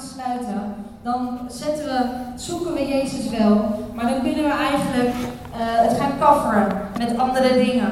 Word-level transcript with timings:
sluiten, 0.00 0.74
dan 1.02 1.38
zetten 1.48 1.84
we, 1.84 1.98
zoeken 2.34 2.72
we 2.72 2.86
Jezus 2.86 3.28
wel, 3.38 3.54
maar 3.94 4.06
dan 4.10 4.22
kunnen 4.22 4.44
we 4.44 4.54
eigenlijk 4.70 5.14
uh, 5.14 5.58
het 5.58 5.98
gaan 6.00 6.18
coveren 6.20 6.66
met 6.98 7.18
andere 7.18 7.54
dingen. 7.54 7.90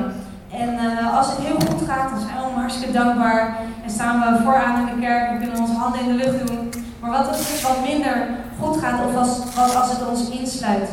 En 0.50 0.74
uh, 0.74 1.16
als 1.16 1.26
het 1.26 1.38
heel 1.38 1.60
goed 1.68 1.88
gaat, 1.88 2.10
dan 2.10 2.20
zijn 2.20 2.34
we 2.34 2.40
allemaal 2.40 2.60
hartstikke 2.60 2.92
dankbaar 2.92 3.56
en 3.84 3.90
staan 3.90 4.20
we 4.20 4.42
vooraan 4.42 4.80
in 4.80 4.94
de 4.94 5.00
kerk 5.06 5.28
en 5.28 5.38
kunnen 5.38 5.60
onze 5.60 5.72
handen 5.72 6.00
in 6.00 6.06
de 6.06 6.24
lucht 6.24 6.46
doen. 6.46 6.70
Maar 7.00 7.10
wat 7.10 7.28
als 7.28 7.38
het 7.38 7.62
wat 7.62 7.86
minder 7.86 8.28
goed 8.60 8.76
gaat 8.76 9.06
of 9.06 9.16
als, 9.16 9.40
als 9.76 9.90
het 9.90 10.08
ons 10.08 10.28
insluit? 10.28 10.88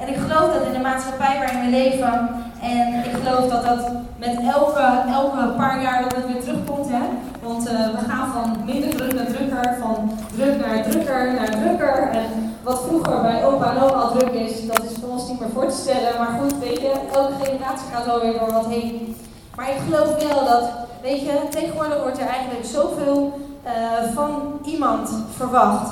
En 0.00 0.08
ik 0.08 0.16
geloof 0.16 0.52
dat 0.52 0.66
in 0.66 0.72
de 0.72 0.88
maatschappij 0.88 1.38
waarin 1.38 1.60
we 1.64 1.70
leven, 1.70 2.28
en 2.60 2.94
ik 3.04 3.12
geloof 3.22 3.50
dat 3.50 3.64
dat 3.64 3.92
met 4.18 4.36
elke, 4.54 5.02
elke 5.08 5.48
paar 5.56 5.82
jaar 5.82 6.02
dat 6.02 6.14
het 6.16 6.26
weer 6.26 6.42
terugkomt, 6.42 6.88
hè? 6.88 7.02
want 7.42 7.68
uh, 7.68 7.72
we 7.72 8.08
gaan 8.08 8.32
van 8.32 8.64
minder 8.64 8.90
druk 8.96 9.14
naar 9.14 9.26
drukker, 9.26 9.76
van 9.80 10.10
druk 10.40 10.66
naar 10.66 10.90
drukker 10.90 11.32
naar 11.34 11.50
drukker. 11.50 12.08
En 12.12 12.54
wat 12.62 12.82
vroeger 12.86 13.20
bij 13.22 13.44
opa 13.44 13.70
en 13.70 13.82
oma 13.82 14.00
al 14.00 14.18
druk 14.18 14.32
is, 14.32 14.66
dat 14.66 14.84
is 14.84 14.96
voor 15.00 15.10
ons 15.10 15.28
niet 15.28 15.40
meer 15.40 15.48
voor 15.54 15.68
te 15.68 15.76
stellen. 15.76 16.18
Maar 16.18 16.38
goed, 16.40 16.58
weet 16.58 16.80
je, 16.80 16.92
elke 17.14 17.44
generatie 17.44 17.88
gaat 17.92 18.06
wel 18.06 18.20
weer 18.20 18.38
door 18.38 18.52
wat 18.52 18.66
heen. 18.66 19.16
Maar 19.56 19.70
ik 19.70 19.76
geloof 19.84 20.28
wel 20.28 20.44
dat, 20.44 20.62
weet 21.02 21.20
je, 21.20 21.38
tegenwoordig 21.50 22.02
wordt 22.02 22.18
er 22.18 22.26
eigenlijk 22.26 22.64
zoveel 22.64 23.38
uh, 23.66 24.14
van 24.14 24.60
iemand 24.64 25.10
verwacht. 25.36 25.90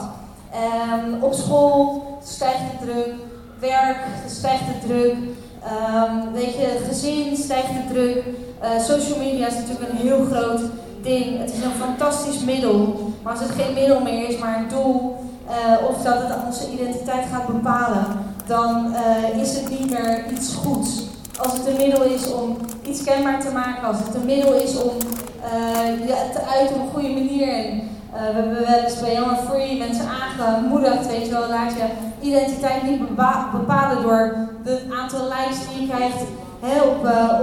Um, 0.94 1.22
op 1.22 1.32
school 1.32 2.02
stijgt 2.24 2.58
de 2.58 2.86
druk, 2.86 3.14
werk 3.58 3.98
stijgt 4.26 4.64
de 4.66 4.86
druk, 4.86 5.14
um, 5.14 6.32
weet 6.32 6.54
je, 6.54 6.84
gezin 6.88 7.36
stijgt 7.36 7.72
de 7.72 7.92
druk. 7.92 8.24
Uh, 8.62 8.80
social 8.80 9.18
media 9.18 9.46
is 9.46 9.54
natuurlijk 9.54 9.90
een 9.90 9.96
heel 9.96 10.24
groot 10.30 10.60
ding. 11.02 11.38
Het 11.38 11.52
is 11.52 11.62
een 11.62 11.80
fantastisch 11.86 12.44
middel, 12.44 13.12
maar 13.22 13.32
als 13.32 13.42
het 13.42 13.50
geen 13.50 13.74
middel 13.74 14.00
meer 14.00 14.28
is, 14.28 14.38
maar 14.38 14.56
een 14.56 14.68
doel, 14.68 15.16
uh, 15.48 15.88
of 15.88 16.02
dat 16.02 16.14
het 16.18 16.46
onze 16.46 16.72
identiteit 16.72 17.26
gaat 17.32 17.46
bepalen, 17.46 18.06
dan 18.46 18.92
uh, 18.92 19.40
is 19.40 19.56
het 19.56 19.70
niet 19.70 19.90
meer 19.90 20.24
iets 20.32 20.54
goeds. 20.54 21.06
Als 21.42 21.52
het 21.52 21.66
een 21.66 21.76
middel 21.76 22.02
is 22.02 22.32
om 22.32 22.56
iets 22.82 23.04
kenbaar 23.04 23.40
te 23.40 23.50
maken, 23.52 23.88
als 23.88 23.96
het 23.98 24.14
een 24.14 24.24
middel 24.24 24.52
is 24.52 24.82
om 24.82 24.96
uh, 25.44 26.08
te 26.32 26.40
uiten 26.56 26.76
op 26.76 26.82
een 26.82 26.92
goede 26.92 27.08
manier. 27.08 27.48
En, 27.48 27.82
we 28.12 28.24
hebben 28.24 28.66
wel 28.66 28.84
eens 28.84 29.00
bij 29.00 29.14
Young 29.14 29.38
Free 29.48 29.78
mensen 29.78 30.04
aangemoedigd, 30.08 31.06
weet 31.06 31.24
je 31.26 31.30
wel, 31.30 31.48
laat 31.48 31.72
je 31.72 31.84
identiteit 32.20 32.82
niet 32.82 33.08
bepalen 33.52 34.02
door 34.02 34.34
het 34.64 34.82
aantal 35.00 35.24
likes 35.24 35.58
die 35.68 35.80
je 35.80 35.88
krijgt 35.88 36.22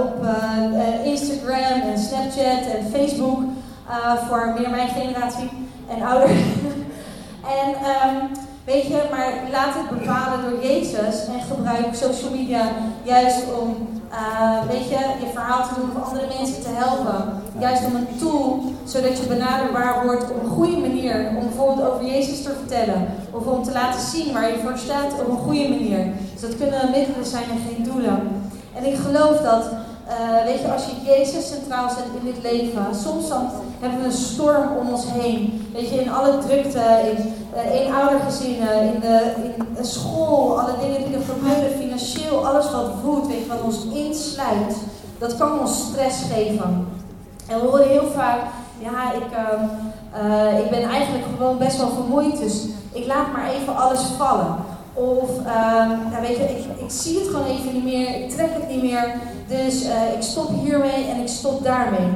op 0.00 0.26
Instagram 1.04 1.80
en 1.80 1.98
Snapchat 1.98 2.66
en 2.74 2.90
Facebook 2.92 3.38
voor 4.28 4.54
meer 4.58 4.70
mijn 4.70 4.88
generatie 4.88 5.50
en 5.88 6.02
ouder. 6.02 6.30
En 7.46 7.68
um, 7.68 8.30
weet 8.64 8.86
je, 8.86 9.00
maar 9.10 9.32
laat 9.50 9.74
het 9.74 9.98
bepalen 9.98 10.50
door 10.50 10.64
Jezus 10.64 11.26
en 11.26 11.40
gebruik 11.40 11.94
social 11.94 12.30
media 12.30 12.68
juist 13.02 13.44
om, 13.60 13.88
uh, 14.12 14.62
weet 14.68 14.88
je, 14.88 14.98
je 15.20 15.30
verhaal 15.32 15.68
te 15.68 15.74
doen 15.80 15.90
voor 15.92 16.02
andere 16.02 16.26
mensen 16.38 16.62
te 16.62 16.68
helpen. 16.72 17.42
Juist 17.58 17.84
om 17.84 17.94
een 17.94 18.18
tool, 18.18 18.62
zodat 18.84 19.18
je 19.18 19.26
benaderbaar 19.26 20.04
wordt 20.04 20.30
op 20.30 20.42
een 20.42 20.48
goede 20.48 20.76
manier. 20.76 21.28
Om 21.28 21.40
bijvoorbeeld 21.40 21.90
over 21.90 22.06
Jezus 22.06 22.42
te 22.42 22.52
vertellen. 22.58 23.06
Of 23.30 23.46
om 23.46 23.62
te 23.62 23.72
laten 23.72 24.00
zien 24.00 24.32
waar 24.32 24.50
je 24.50 24.58
voor 24.64 24.78
staat 24.78 25.12
op 25.12 25.28
een 25.28 25.44
goede 25.46 25.68
manier. 25.68 26.06
Dus 26.32 26.40
dat 26.40 26.56
kunnen 26.56 26.90
middelen 26.90 27.26
zijn 27.26 27.50
en 27.50 27.62
geen 27.68 27.84
doelen. 27.84 28.18
En 28.74 28.86
ik 28.86 28.96
geloof 28.96 29.40
dat 29.40 29.64
uh, 30.08 30.44
weet 30.44 30.60
je, 30.60 30.72
als 30.72 30.84
je 30.84 31.10
Jezus 31.10 31.48
centraal 31.48 31.88
zet 31.88 32.04
in 32.20 32.32
dit 32.32 32.42
leven, 32.42 32.94
soms 32.94 33.28
dan 33.28 33.50
hebben 33.80 33.98
we 33.98 34.04
een 34.04 34.12
storm 34.12 34.76
om 34.76 34.88
ons 34.88 35.04
heen. 35.08 35.68
Weet 35.72 35.88
je, 35.88 36.00
in 36.00 36.12
alle 36.12 36.38
drukte, 36.38 36.80
in 37.10 37.34
uh, 37.54 37.80
eenoudergezinnen, 37.80 38.94
in 38.94 39.00
de, 39.00 39.32
in 39.76 39.84
school, 39.84 40.60
alle 40.60 40.74
dingen 40.80 41.04
die 41.04 41.16
er 41.16 41.22
gebeuren, 41.22 41.78
financieel, 41.78 42.46
alles 42.46 42.70
wat 42.70 42.90
voedt, 43.02 43.26
weet 43.26 43.38
je, 43.38 43.46
wat 43.46 43.62
ons 43.62 43.84
insluit, 43.94 44.76
dat 45.18 45.36
kan 45.36 45.60
ons 45.60 45.86
stress 45.88 46.22
geven. 46.32 46.88
En 47.48 47.60
we 47.60 47.66
horen 47.66 47.88
heel 47.88 48.10
vaak, 48.14 48.40
ja, 48.78 49.12
ik, 49.12 49.26
uh, 50.22 50.58
ik 50.58 50.70
ben 50.70 50.82
eigenlijk 50.82 51.24
gewoon 51.36 51.58
best 51.58 51.76
wel 51.76 51.90
vermoeid, 51.90 52.38
dus 52.38 52.64
ik 52.92 53.06
laat 53.06 53.32
maar 53.32 53.50
even 53.50 53.76
alles 53.76 54.00
vallen. 54.18 54.56
Of, 54.96 55.30
uh, 55.46 56.20
weet 56.20 56.36
je, 56.36 56.42
ik, 56.42 56.80
ik, 56.80 56.90
zie 56.90 57.18
het 57.18 57.26
gewoon 57.26 57.46
even 57.46 57.72
niet 57.72 57.84
meer, 57.84 58.22
ik 58.22 58.30
trek 58.30 58.52
het 58.52 58.68
niet 58.68 58.82
meer. 58.82 59.14
Dus 59.48 59.84
uh, 59.84 60.12
ik 60.16 60.22
stop 60.22 60.48
hiermee 60.64 61.04
en 61.04 61.20
ik 61.20 61.28
stop 61.28 61.64
daarmee. 61.64 62.08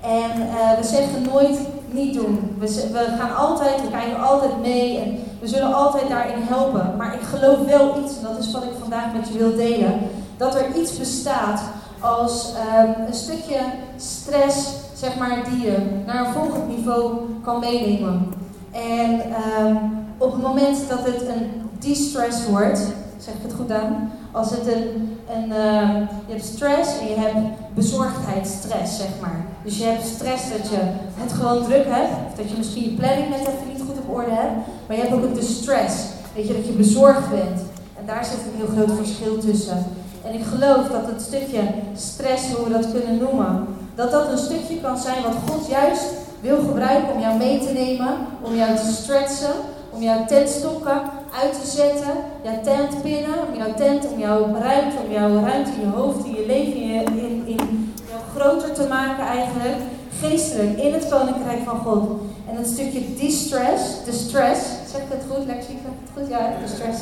En 0.00 0.40
uh, 0.40 0.78
we 0.78 0.84
zeggen 0.84 1.22
nooit 1.32 1.58
niet 1.90 2.14
doen. 2.14 2.56
We, 2.58 2.66
we, 2.92 3.14
gaan 3.18 3.36
altijd, 3.36 3.80
we 3.82 3.90
kijken 3.90 4.20
altijd 4.20 4.60
mee 4.60 4.98
en 4.98 5.18
we 5.40 5.48
zullen 5.48 5.74
altijd 5.74 6.08
daarin 6.08 6.42
helpen. 6.42 6.94
Maar 6.96 7.14
ik 7.14 7.20
geloof 7.20 7.58
wel 7.58 8.02
iets, 8.04 8.16
en 8.16 8.22
dat 8.22 8.38
is 8.38 8.52
wat 8.52 8.62
ik 8.62 8.70
vandaag 8.80 9.12
met 9.12 9.28
je 9.28 9.38
wil 9.38 9.56
delen, 9.56 9.98
dat 10.36 10.54
er 10.54 10.76
iets 10.76 10.98
bestaat 10.98 11.60
als 12.00 12.52
um, 12.78 13.06
een 13.06 13.14
stukje 13.14 13.60
stress, 13.96 14.68
zeg 14.94 15.16
maar, 15.16 15.44
die 15.50 15.60
je 15.60 15.76
naar 16.06 16.26
een 16.26 16.32
volgend 16.32 16.68
niveau 16.68 17.14
kan 17.44 17.60
meenemen. 17.60 18.34
En 18.72 19.20
um, 19.60 20.06
op 20.18 20.32
het 20.32 20.42
moment 20.42 20.88
dat 20.88 21.04
het 21.04 21.28
een 21.28 21.67
de-stress 21.78 22.46
wordt, 22.46 22.78
zeg 23.18 23.34
ik 23.34 23.42
het 23.42 23.52
goed 23.52 23.70
aan? 23.70 24.12
Als 24.32 24.50
het 24.50 24.66
een, 24.66 25.18
een 25.34 25.48
uh, 25.48 26.00
je 26.26 26.32
hebt 26.32 26.44
stress 26.44 26.98
en 27.00 27.08
je 27.08 27.18
hebt 27.18 27.74
bezorgdheidsstress, 27.74 28.96
zeg 28.96 29.08
maar. 29.20 29.44
Dus 29.64 29.78
je 29.78 29.84
hebt 29.84 30.06
stress 30.06 30.42
dat 30.50 30.68
je 30.70 30.78
het 31.14 31.32
gewoon 31.32 31.64
druk 31.64 31.84
hebt, 31.88 32.12
of 32.26 32.34
dat 32.36 32.50
je 32.50 32.56
misschien 32.56 32.82
je 32.82 32.96
planning 32.96 33.28
net 33.28 33.40
even 33.40 33.72
niet 33.72 33.82
goed 33.86 33.98
op 33.98 34.14
orde 34.14 34.30
hebt, 34.30 34.56
maar 34.86 34.96
je 34.96 35.02
hebt 35.02 35.14
ook 35.14 35.34
de 35.34 35.42
stress, 35.42 35.94
weet 36.34 36.46
je, 36.46 36.52
dat 36.52 36.66
je 36.66 36.72
bezorgd 36.72 37.30
bent. 37.30 37.60
En 37.98 38.06
daar 38.06 38.24
zit 38.24 38.38
een 38.38 38.58
heel 38.58 38.74
groot 38.76 38.96
verschil 38.96 39.38
tussen. 39.38 39.86
En 40.24 40.34
ik 40.34 40.44
geloof 40.44 40.88
dat 40.88 41.06
het 41.06 41.22
stukje 41.22 41.60
stress, 41.94 42.52
hoe 42.52 42.64
we 42.64 42.72
dat 42.72 42.92
kunnen 42.92 43.18
noemen, 43.18 43.66
dat 43.94 44.10
dat 44.10 44.30
een 44.30 44.38
stukje 44.38 44.80
kan 44.80 44.98
zijn 44.98 45.22
wat 45.22 45.36
God 45.46 45.68
juist 45.70 46.04
wil 46.40 46.58
gebruiken 46.58 47.14
om 47.14 47.20
jou 47.20 47.36
mee 47.36 47.58
te 47.58 47.72
nemen, 47.72 48.14
om 48.42 48.54
jou 48.54 48.76
te 48.76 48.92
stretchen, 48.92 49.54
om 49.90 50.02
jouw 50.02 50.24
tentstokken 50.26 51.00
uit 51.42 51.60
te 51.60 51.70
zetten, 51.70 52.14
jouw 52.42 52.60
tent 52.62 53.02
pinnen, 53.02 53.38
om 53.48 53.58
jouw 53.58 53.74
tent, 53.74 54.12
om 54.12 54.18
jouw 54.18 54.54
ruimte, 54.54 54.96
om 55.06 55.12
jouw 55.12 55.44
ruimte 55.44 55.70
in 55.70 55.80
je 55.80 55.96
hoofd, 55.96 56.24
in 56.24 56.34
je 56.34 56.46
leven, 56.46 56.74
in, 56.74 57.46
in, 57.46 57.94
jou 58.08 58.20
groter 58.36 58.72
te 58.72 58.86
maken 58.88 59.26
eigenlijk, 59.26 59.76
geestelijk, 60.20 60.78
in 60.78 60.92
het 60.92 61.08
koninkrijk 61.08 61.60
van 61.64 61.78
God. 61.78 62.20
En 62.48 62.56
dat 62.56 62.66
stukje 62.66 63.14
distress, 63.14 64.04
de 64.04 64.12
stress, 64.12 64.60
zeg 64.92 65.00
ik 65.00 65.08
het 65.08 65.24
goed, 65.30 65.46
Lexie, 65.46 65.78
zeg 65.82 65.92
ik 65.92 66.00
het 66.04 66.10
goed? 66.14 66.28
Ja, 66.28 66.38
de 66.38 66.68
stress. 66.74 67.00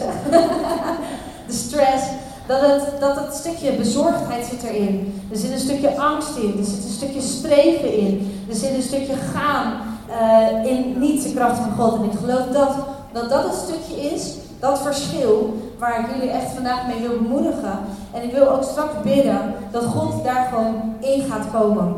de 1.48 1.52
stress, 1.52 2.04
dat 2.46 2.60
het, 2.60 3.00
dat 3.00 3.16
het 3.16 3.34
stukje 3.34 3.72
bezorgdheid 3.72 4.44
zit 4.44 4.62
erin. 4.62 5.22
Er 5.30 5.36
zit 5.36 5.50
een 5.50 5.58
stukje 5.58 5.98
angst 5.98 6.36
in, 6.36 6.54
er 6.58 6.64
zit 6.64 6.84
een 6.84 6.90
stukje 6.90 7.20
streven 7.20 7.96
in, 7.98 8.44
er 8.48 8.54
zit 8.54 8.74
een 8.74 8.82
stukje 8.82 9.14
gaan 9.34 9.72
uh, 10.10 10.70
in 10.70 10.98
niet 10.98 11.22
de 11.22 11.32
kracht 11.34 11.58
van 11.58 11.72
God. 11.78 11.94
En 11.94 12.04
ik 12.04 12.18
geloof 12.18 12.46
dat 12.52 12.74
dat 13.16 13.30
dat 13.30 13.44
het 13.44 13.54
stukje 13.54 14.00
is, 14.00 14.34
dat 14.60 14.82
verschil, 14.82 15.62
waar 15.78 16.00
ik 16.00 16.14
jullie 16.14 16.30
echt 16.30 16.52
vandaag 16.52 16.86
mee 16.86 17.08
wil 17.08 17.18
bemoedigen. 17.18 17.78
En 18.12 18.22
ik 18.22 18.32
wil 18.32 18.48
ook 18.48 18.62
straks 18.62 19.02
bidden 19.02 19.54
dat 19.70 19.84
God 19.84 20.24
daar 20.24 20.48
gewoon 20.52 20.94
in 21.00 21.22
gaat 21.30 21.50
komen. 21.52 21.94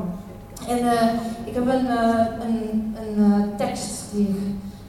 En 0.68 0.78
uh, 0.78 1.02
ik 1.44 1.54
heb 1.54 1.66
een, 1.66 1.86
uh, 1.86 2.26
een, 2.46 2.96
een 3.00 3.18
uh, 3.18 3.56
tekst 3.56 4.04
die 4.12 4.28
ik 4.28 4.36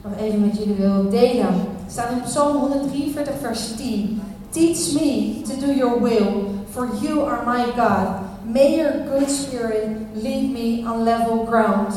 nog 0.02 0.12
even 0.20 0.40
met 0.40 0.56
jullie 0.58 0.74
wil 0.74 1.10
delen. 1.10 1.54
Het 1.82 1.92
staat 1.92 2.10
in 2.10 2.22
Psalm 2.22 2.56
143, 2.56 3.34
vers 3.40 3.76
10. 3.76 4.22
Teach 4.50 4.92
me 4.92 5.40
to 5.42 5.66
do 5.66 5.72
your 5.72 6.02
will, 6.02 6.46
for 6.70 6.88
you 7.02 7.28
are 7.28 7.44
my 7.46 7.64
God. 7.76 8.08
May 8.44 8.76
your 8.76 8.92
good 9.12 9.30
spirit 9.30 9.88
lead 10.14 10.50
me 10.50 10.84
on 10.86 11.04
level 11.04 11.44
ground. 11.44 11.94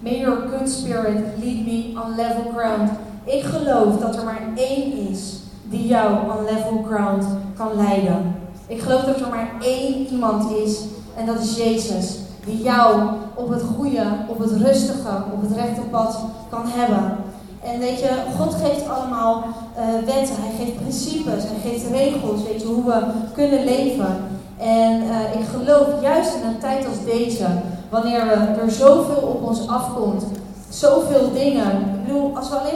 May 0.00 0.20
your 0.20 0.48
good 0.48 0.68
spirit 0.68 1.16
lead 1.40 1.66
me 1.66 1.94
on 1.96 2.16
level 2.16 2.52
ground. 2.52 2.90
Ik 3.26 3.42
geloof 3.42 3.96
dat 3.96 4.16
er 4.16 4.24
maar 4.24 4.42
één 4.54 5.08
is 5.10 5.34
die 5.62 5.86
jou 5.86 6.12
on 6.12 6.44
level 6.44 6.84
ground 6.90 7.24
kan 7.56 7.68
leiden. 7.76 8.34
Ik 8.66 8.80
geloof 8.80 9.00
dat 9.00 9.20
er 9.20 9.28
maar 9.28 9.50
één 9.60 10.06
iemand 10.06 10.50
is 10.50 10.80
en 11.16 11.26
dat 11.26 11.40
is 11.40 11.56
Jezus. 11.56 12.18
Die 12.44 12.62
jou 12.62 13.00
op 13.34 13.48
het 13.48 13.62
goede, 13.76 14.02
op 14.28 14.38
het 14.38 14.50
rustige, 14.50 15.22
op 15.32 15.42
het 15.42 15.56
rechte 15.56 15.80
pad 15.80 16.18
kan 16.50 16.62
hebben. 16.66 17.16
En 17.64 17.78
weet 17.78 18.00
je, 18.00 18.10
God 18.38 18.54
geeft 18.54 18.88
allemaal 18.88 19.44
uh, 19.44 19.84
wetten, 20.06 20.34
hij 20.38 20.64
geeft 20.64 20.76
principes, 20.76 21.42
hij 21.46 21.70
geeft 21.70 21.90
regels, 21.90 22.42
weet 22.42 22.60
je, 22.60 22.66
hoe 22.66 22.84
we 22.84 23.02
kunnen 23.34 23.64
leven. 23.64 24.16
En 24.58 25.02
uh, 25.02 25.40
ik 25.40 25.46
geloof 25.54 25.86
juist 26.00 26.34
in 26.34 26.48
een 26.48 26.58
tijd 26.58 26.86
als 26.86 27.04
deze, 27.04 27.46
wanneer 27.90 28.26
we, 28.26 28.60
er 28.60 28.70
zoveel 28.70 29.28
op 29.28 29.42
ons 29.48 29.68
afkomt, 29.68 30.24
zoveel 30.68 31.32
dingen. 31.32 31.70
Ik 31.70 32.04
bedoel, 32.04 32.36
als 32.36 32.48
we 32.48 32.54
alleen 32.56 32.75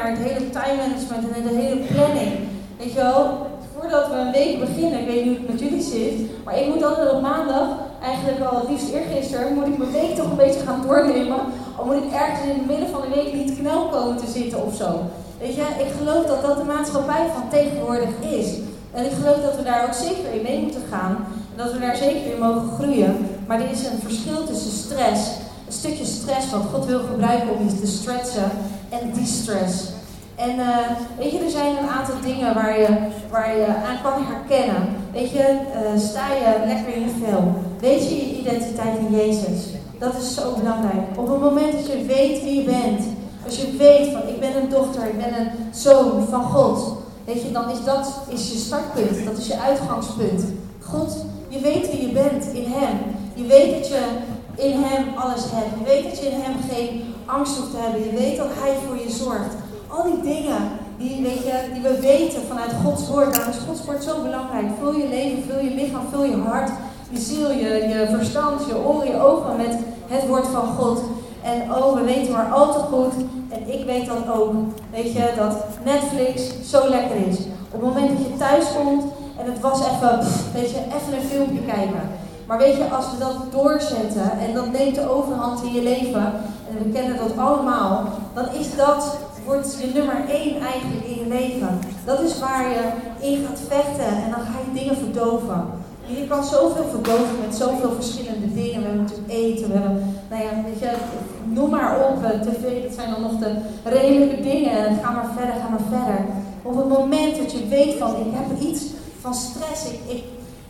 naar 0.00 0.16
het 0.16 0.28
hele 0.28 0.50
time 0.58 0.76
management 0.84 1.24
en 1.36 1.42
de 1.48 1.60
hele 1.62 1.80
planning. 1.92 2.32
Weet 2.78 2.92
je 2.92 3.00
wel, 3.08 3.22
voordat 3.74 4.08
we 4.08 4.14
een 4.14 4.32
week 4.40 4.60
beginnen, 4.66 5.00
ik 5.00 5.06
weet 5.06 5.24
niet 5.24 5.36
hoe 5.36 5.46
het 5.46 5.52
met 5.52 5.60
jullie 5.60 5.86
zit, 5.94 6.44
maar 6.44 6.58
ik 6.60 6.68
moet 6.72 6.84
altijd 6.84 7.10
op 7.12 7.20
maandag, 7.20 7.66
eigenlijk 8.02 8.40
al 8.44 8.58
het 8.60 8.68
liefst 8.70 8.90
eergisteren, 8.92 9.54
moet 9.54 9.66
ik 9.72 9.78
mijn 9.78 9.98
week 10.00 10.14
toch 10.14 10.30
een 10.30 10.44
beetje 10.44 10.66
gaan 10.66 10.82
doornemen. 10.86 11.40
Al 11.76 11.84
moet 11.84 12.02
ik 12.04 12.12
ergens 12.22 12.42
in 12.48 12.58
het 12.58 12.66
midden 12.66 12.88
van 12.94 13.00
de 13.00 13.14
week 13.16 13.32
niet 13.34 13.58
knel 13.58 13.82
komen 13.94 14.16
te 14.16 14.30
zitten 14.38 14.64
of 14.66 14.74
zo. 14.82 14.90
Weet 15.40 15.54
je, 15.54 15.66
ik 15.84 15.90
geloof 15.98 16.24
dat 16.26 16.42
dat 16.42 16.56
de 16.56 16.72
maatschappij 16.74 17.24
van 17.34 17.48
tegenwoordig 17.48 18.12
is. 18.38 18.48
En 18.96 19.04
ik 19.04 19.14
geloof 19.18 19.38
dat 19.46 19.56
we 19.56 19.62
daar 19.62 19.84
ook 19.86 19.96
zeker 20.06 20.28
in 20.36 20.42
mee 20.42 20.62
moeten 20.64 20.84
gaan. 20.92 21.14
En 21.52 21.56
dat 21.62 21.72
we 21.72 21.78
daar 21.78 21.96
zeker 21.96 22.32
in 22.32 22.44
mogen 22.46 22.68
groeien. 22.76 23.14
Maar 23.46 23.60
er 23.60 23.70
is 23.70 23.86
een 23.86 24.06
verschil 24.08 24.44
tussen 24.46 24.74
stress, 24.82 25.22
een 25.66 25.78
stukje 25.82 26.04
stress 26.04 26.50
wat 26.50 26.66
God 26.72 26.86
wil 26.86 27.00
gebruiken 27.10 27.50
om 27.54 27.64
je 27.64 27.80
te 27.80 27.86
stretchen, 27.86 28.50
en 28.90 29.12
distress. 29.12 29.84
En 30.34 30.58
uh, 30.58 30.76
weet 31.18 31.30
je, 31.30 31.38
er 31.38 31.50
zijn 31.50 31.76
een 31.76 31.88
aantal 31.88 32.14
dingen 32.22 32.54
waar 32.54 32.80
je, 32.80 32.88
waar 33.30 33.56
je 33.56 33.66
aan 33.66 34.02
kan 34.02 34.24
herkennen. 34.24 34.88
Weet 35.12 35.30
je, 35.30 35.58
uh, 35.74 36.00
sta 36.00 36.26
je 36.34 36.66
lekker 36.66 36.94
in 36.94 37.00
je 37.00 37.14
vel. 37.24 37.52
Weet 37.80 38.08
je 38.08 38.16
je 38.16 38.38
identiteit 38.38 38.98
in 38.98 39.16
Jezus. 39.16 39.64
Dat 39.98 40.14
is 40.14 40.34
zo 40.34 40.54
belangrijk. 40.58 41.18
Op 41.18 41.28
het 41.28 41.40
moment 41.40 41.72
dat 41.72 41.86
je 41.86 42.04
weet 42.04 42.42
wie 42.42 42.54
je 42.54 42.64
bent. 42.64 43.02
Als 43.44 43.56
je 43.56 43.76
weet 43.76 44.12
van 44.12 44.28
ik 44.28 44.40
ben 44.40 44.56
een 44.56 44.68
dochter, 44.68 45.06
ik 45.06 45.18
ben 45.18 45.40
een 45.40 45.50
zoon 45.70 46.26
van 46.28 46.42
God. 46.42 46.96
Weet 47.24 47.42
je, 47.42 47.52
dan 47.52 47.70
is 47.70 47.84
dat 47.84 48.20
is 48.28 48.50
je 48.50 48.58
startpunt. 48.58 49.24
Dat 49.24 49.38
is 49.38 49.46
je 49.46 49.58
uitgangspunt. 49.58 50.44
God, 50.80 51.16
je 51.48 51.60
weet 51.60 51.90
wie 51.90 52.06
je 52.06 52.12
bent 52.12 52.44
in 52.52 52.64
Hem. 52.72 52.98
Je 53.34 53.46
weet 53.46 53.74
dat 53.74 53.88
je 53.88 54.02
in 54.54 54.82
Hem 54.82 55.04
alles 55.16 55.42
hebt. 55.50 55.78
Je 55.78 55.84
weet 55.84 56.04
dat 56.04 56.18
je 56.18 56.26
in 56.26 56.40
Hem 56.40 56.54
geen 56.70 57.14
angst 57.30 57.56
hoeft 57.56 57.70
te 57.70 57.76
hebben. 57.76 58.04
Je 58.04 58.16
weet 58.22 58.36
dat 58.36 58.50
Hij 58.60 58.74
voor 58.86 58.98
je 59.04 59.10
zorgt. 59.10 59.54
Al 59.88 60.02
die 60.02 60.20
dingen 60.34 60.62
die, 61.00 61.22
weet 61.22 61.42
je, 61.48 61.54
die 61.72 61.82
we 61.82 62.00
weten 62.00 62.42
vanuit 62.48 62.72
Gods 62.84 63.08
woord. 63.08 63.34
Daarom 63.34 63.52
is 63.52 63.66
Gods 63.66 63.84
woord 63.84 64.02
zo 64.02 64.22
belangrijk. 64.22 64.66
Vul 64.80 64.92
je 64.92 65.08
leven, 65.08 65.42
vul 65.48 65.64
je 65.64 65.74
lichaam, 65.74 66.06
vul 66.10 66.24
je 66.24 66.36
hart, 66.36 66.70
je 67.10 67.18
ziel, 67.18 67.50
je, 67.50 67.70
je 67.92 68.08
verstand, 68.16 68.66
je 68.66 68.78
oren, 68.78 69.06
je 69.06 69.20
ogen 69.20 69.56
met 69.56 69.74
het 70.06 70.26
woord 70.26 70.46
van 70.46 70.66
God. 70.78 71.00
En 71.42 71.74
oh, 71.74 71.94
we 71.94 72.02
weten 72.02 72.32
maar 72.32 72.52
al 72.52 72.72
te 72.72 72.78
goed, 72.78 73.12
en 73.48 73.78
ik 73.78 73.84
weet 73.84 74.06
dan 74.06 74.32
ook, 74.32 74.52
weet 74.90 75.12
je, 75.12 75.32
dat 75.36 75.64
Netflix 75.84 76.42
zo 76.70 76.88
lekker 76.88 77.16
is. 77.28 77.38
Op 77.70 77.80
het 77.80 77.82
moment 77.82 78.08
dat 78.08 78.26
je 78.26 78.36
thuis 78.36 78.64
komt 78.76 79.04
en 79.38 79.52
het 79.52 79.60
was 79.60 79.80
even, 79.80 80.18
weet 80.52 80.70
je, 80.70 80.76
even 80.76 81.14
een 81.14 81.28
filmpje 81.28 81.64
kijken. 81.66 82.10
Maar 82.46 82.58
weet 82.58 82.76
je, 82.76 82.90
als 82.90 83.04
we 83.10 83.18
dat 83.18 83.36
doorzetten 83.50 84.30
en 84.40 84.54
dat 84.54 84.72
neemt 84.72 84.94
de 84.94 85.10
overhand 85.10 85.62
in 85.62 85.72
je 85.72 85.82
leven, 85.82 86.32
en 86.70 86.84
we 86.84 86.90
kennen 86.92 87.16
dat 87.16 87.36
allemaal, 87.36 88.08
dan 88.34 88.44
is 88.60 88.76
dat 88.76 89.18
wordt 89.44 89.76
je 89.80 89.90
nummer 89.94 90.16
één 90.28 90.60
eigenlijk 90.60 91.04
in 91.06 91.18
je 91.18 91.28
leven. 91.28 91.78
Dat 92.04 92.20
is 92.20 92.38
waar 92.38 92.68
je 92.68 92.82
in 93.26 93.46
gaat 93.46 93.60
vechten 93.68 94.12
en 94.24 94.30
dan 94.30 94.40
ga 94.40 94.58
je 94.66 94.78
dingen 94.80 94.96
verdoven. 94.96 95.60
je 96.06 96.26
kan 96.28 96.44
zoveel 96.44 96.84
verdoven 96.90 97.36
met 97.46 97.56
zoveel 97.56 97.92
verschillende 97.92 98.54
dingen. 98.54 98.80
We 98.80 98.86
hebben 98.86 99.02
natuurlijk 99.02 99.32
eten, 99.32 99.66
we 99.68 99.78
hebben, 99.78 100.16
nou 100.30 100.42
ja, 100.42 100.50
weet 100.64 100.78
je, 100.78 100.90
noem 101.44 101.70
maar 101.70 101.96
op, 102.08 102.24
eh, 102.24 102.40
tv, 102.40 102.82
dat 102.82 102.94
zijn 102.94 103.10
dan 103.10 103.22
nog 103.22 103.36
de 103.38 103.52
redelijke 103.84 104.42
dingen. 104.42 104.98
Ga 105.02 105.10
maar 105.10 105.30
verder, 105.36 105.54
ga 105.62 105.68
maar 105.68 106.00
verder. 106.00 106.24
Op 106.62 106.76
het 106.76 106.88
moment 106.88 107.36
dat 107.36 107.52
je 107.52 107.68
weet 107.68 107.98
van, 107.98 108.10
ik 108.10 108.32
heb 108.32 108.60
iets 108.60 108.82
van 109.20 109.34
stress, 109.34 109.84
ik, 109.84 110.00
ik, 110.06 110.24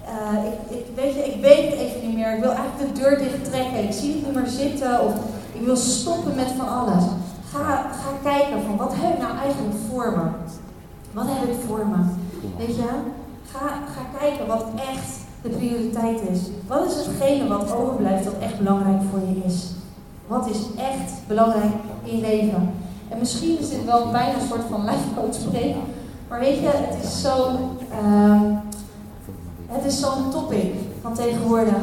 uh, 0.05 0.45
ik, 0.51 0.77
ik, 0.79 0.85
weet 0.95 1.15
je, 1.15 1.25
ik 1.33 1.41
weet 1.41 1.71
het 1.71 1.81
even 1.81 2.07
niet 2.07 2.17
meer, 2.17 2.35
ik 2.35 2.43
wil 2.43 2.53
eigenlijk 2.53 2.95
de 2.95 3.01
deur 3.01 3.19
dicht 3.19 3.45
trekken, 3.45 3.85
ik 3.85 3.93
zie 3.93 4.13
het 4.13 4.25
niet 4.25 4.35
meer 4.35 4.47
zitten, 4.47 5.01
of 5.07 5.13
ik 5.61 5.67
wil 5.67 5.77
stoppen 5.77 6.35
met 6.35 6.53
van 6.57 6.69
alles. 6.69 7.05
Ga, 7.53 7.91
kijken 8.23 8.63
van 8.67 8.77
wat 8.77 8.93
heb 8.95 9.13
ik 9.13 9.19
nou 9.19 9.37
eigenlijk 9.39 9.75
voor 9.91 10.13
me? 10.17 10.25
Wat 11.13 11.27
heb 11.29 11.49
ik 11.49 11.57
voor 11.67 11.87
me? 11.87 11.97
Weet 12.59 12.77
je? 12.77 12.89
Ga, 13.53 13.67
ga 13.69 14.19
kijken 14.19 14.47
wat 14.47 14.65
echt 14.75 15.11
de 15.43 15.49
prioriteit 15.49 16.21
is. 16.31 16.41
Wat 16.67 16.87
is 16.87 17.07
hetgene 17.07 17.49
wat 17.49 17.73
overblijft 17.73 18.25
dat 18.25 18.39
echt 18.41 18.59
belangrijk 18.59 19.01
voor 19.11 19.21
je 19.21 19.43
is? 19.45 19.71
Wat 20.27 20.49
is 20.49 20.59
echt 20.77 21.13
belangrijk 21.27 21.73
in 22.03 22.17
je 22.17 22.21
leven? 22.21 22.71
En 23.09 23.19
misschien 23.19 23.59
is 23.59 23.69
dit 23.69 23.85
wel 23.85 24.11
bijna 24.11 24.35
een 24.35 24.49
soort 24.49 24.67
van 24.71 24.89
coach 25.17 25.35
spreek. 25.35 25.77
Maar 26.29 26.41
weet 26.41 26.59
je, 26.59 26.71
het 26.73 27.05
is 27.05 27.23
zo'n 27.23 27.57
uh, 28.05 28.41
het 29.67 29.85
is 29.85 30.01
zo'n 30.01 30.31
topic 30.31 30.75
van 31.03 31.15
tegenwoordig. 31.15 31.83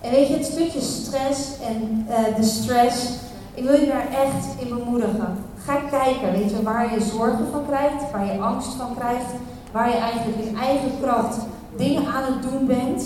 En 0.00 0.10
weet 0.10 0.28
je, 0.28 0.34
het 0.34 0.46
stukje 0.46 0.80
stress 0.80 1.40
en 1.66 2.06
uh, 2.08 2.36
de 2.36 2.42
stress 2.42 3.18
ik 3.58 3.64
wil 3.64 3.80
je 3.80 3.86
daar 3.86 4.08
echt 4.08 4.44
in 4.58 4.68
bemoedigen. 4.68 5.44
Ga 5.64 5.74
kijken, 5.90 6.32
weet 6.32 6.50
je, 6.50 6.62
waar 6.62 6.94
je 6.94 7.00
zorgen 7.00 7.46
van 7.52 7.66
krijgt, 7.66 8.10
waar 8.12 8.26
je 8.26 8.40
angst 8.40 8.72
van 8.72 8.94
krijgt, 8.98 9.30
waar 9.72 9.88
je 9.88 9.96
eigenlijk 9.96 10.46
in 10.46 10.56
eigen 10.56 10.90
kracht 11.02 11.36
dingen 11.76 12.06
aan 12.06 12.32
het 12.32 12.42
doen 12.42 12.66
bent. 12.66 13.02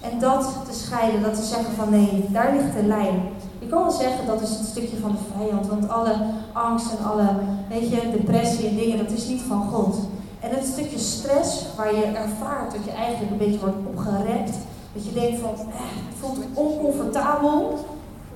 En 0.00 0.18
dat 0.18 0.54
te 0.68 0.78
scheiden, 0.78 1.22
dat 1.22 1.34
te 1.34 1.42
zeggen 1.42 1.74
van 1.74 1.90
nee, 1.90 2.24
daar 2.28 2.52
ligt 2.52 2.72
de 2.72 2.86
lijn. 2.86 3.20
Je 3.58 3.66
kan 3.66 3.82
wel 3.82 3.90
zeggen 3.90 4.26
dat 4.26 4.40
is 4.40 4.50
het 4.50 4.66
stukje 4.66 4.96
van 4.96 5.10
de 5.10 5.38
vijand, 5.38 5.66
want 5.66 5.88
alle 5.88 6.14
angst 6.52 6.90
en 6.90 7.04
alle, 7.10 7.28
weet 7.68 7.90
je, 7.90 8.10
depressie 8.12 8.68
en 8.68 8.76
dingen, 8.76 8.98
dat 8.98 9.10
is 9.10 9.26
niet 9.26 9.42
van 9.48 9.68
God. 9.68 9.96
En 10.40 10.50
het 10.50 10.66
stukje 10.66 10.98
stress 10.98 11.64
waar 11.76 11.94
je 11.94 12.04
ervaart 12.04 12.72
dat 12.72 12.84
je 12.84 12.90
eigenlijk 12.90 13.30
een 13.30 13.46
beetje 13.46 13.60
wordt 13.60 13.86
opgerekt, 13.86 14.56
dat 14.98 15.06
je 15.06 15.20
denkt 15.20 15.40
van, 15.40 15.50
eh, 15.50 15.80
het 16.08 16.16
voelt 16.20 16.38
oncomfortabel. 16.54 17.78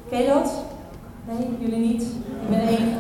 Ken 0.09 0.21
je 0.23 0.29
dat? 0.29 0.53
Nee, 1.29 1.49
jullie 1.59 1.87
niet. 1.89 2.03
Ik 2.03 2.49
ben 2.51 2.61
één. 2.61 2.97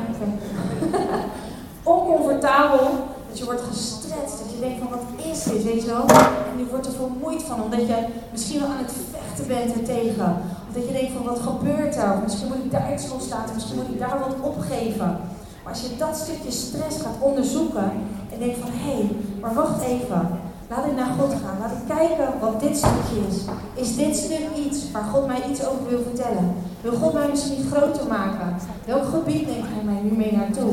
Oncomfortabel. 1.94 2.90
Dat 3.28 3.38
je 3.38 3.44
wordt 3.44 3.60
gestrest. 3.60 4.38
Dat 4.42 4.52
je 4.54 4.60
denkt 4.60 4.78
van 4.78 4.88
wat 4.88 5.26
is 5.32 5.42
dit, 5.42 5.64
weet 5.64 5.82
je 5.82 5.88
wel? 5.88 6.06
En 6.52 6.58
je 6.58 6.66
wordt 6.70 6.86
er 6.86 6.92
vermoeid 6.92 7.42
van. 7.42 7.62
Omdat 7.62 7.86
je 7.86 8.06
misschien 8.30 8.60
wel 8.60 8.68
aan 8.68 8.84
het 8.84 8.94
vechten 9.10 9.46
bent 9.46 9.72
ertegen. 9.72 10.36
Of 10.68 10.74
dat 10.74 10.86
je 10.86 10.92
denkt 10.92 11.12
van 11.12 11.24
wat 11.24 11.40
gebeurt 11.40 11.96
er? 11.96 12.18
Misschien 12.22 12.48
moet 12.48 12.64
ik 12.64 12.70
daar 12.70 12.92
iets 12.92 13.08
loslaten. 13.08 13.54
Misschien 13.54 13.76
moet 13.76 13.88
ik 13.88 13.98
daar 13.98 14.18
wat 14.18 14.50
opgeven. 14.50 15.18
Maar 15.62 15.72
als 15.72 15.82
je 15.82 15.96
dat 15.96 16.16
stukje 16.16 16.50
stress 16.50 17.00
gaat 17.00 17.20
onderzoeken. 17.20 17.92
En 18.32 18.38
denkt 18.38 18.58
van 18.58 18.70
hé, 18.72 18.92
hey, 18.92 19.10
maar 19.40 19.54
wacht 19.54 19.82
even. 19.82 20.28
Laat 20.76 20.86
ik 20.86 20.96
naar 20.96 21.14
God 21.18 21.32
gaan. 21.42 21.58
Laat 21.60 21.76
ik 21.80 21.96
kijken 21.96 22.40
wat 22.40 22.60
dit 22.60 22.76
stukje 22.76 23.18
is. 23.28 23.36
Is 23.74 23.96
dit 23.96 24.16
stuk 24.16 24.46
iets 24.66 24.90
waar 24.92 25.02
God 25.12 25.26
mij 25.26 25.42
iets 25.50 25.66
over 25.66 25.86
wil 25.88 26.02
vertellen? 26.02 26.54
Wil 26.80 26.92
God 26.92 27.12
mij 27.12 27.28
misschien 27.28 27.64
groter 27.72 28.06
maken? 28.08 28.56
Welk 28.86 29.04
gebied 29.04 29.46
neemt 29.46 29.72
Hij 29.74 29.84
mij 29.84 30.00
nu 30.02 30.10
mee 30.16 30.32
naartoe? 30.32 30.72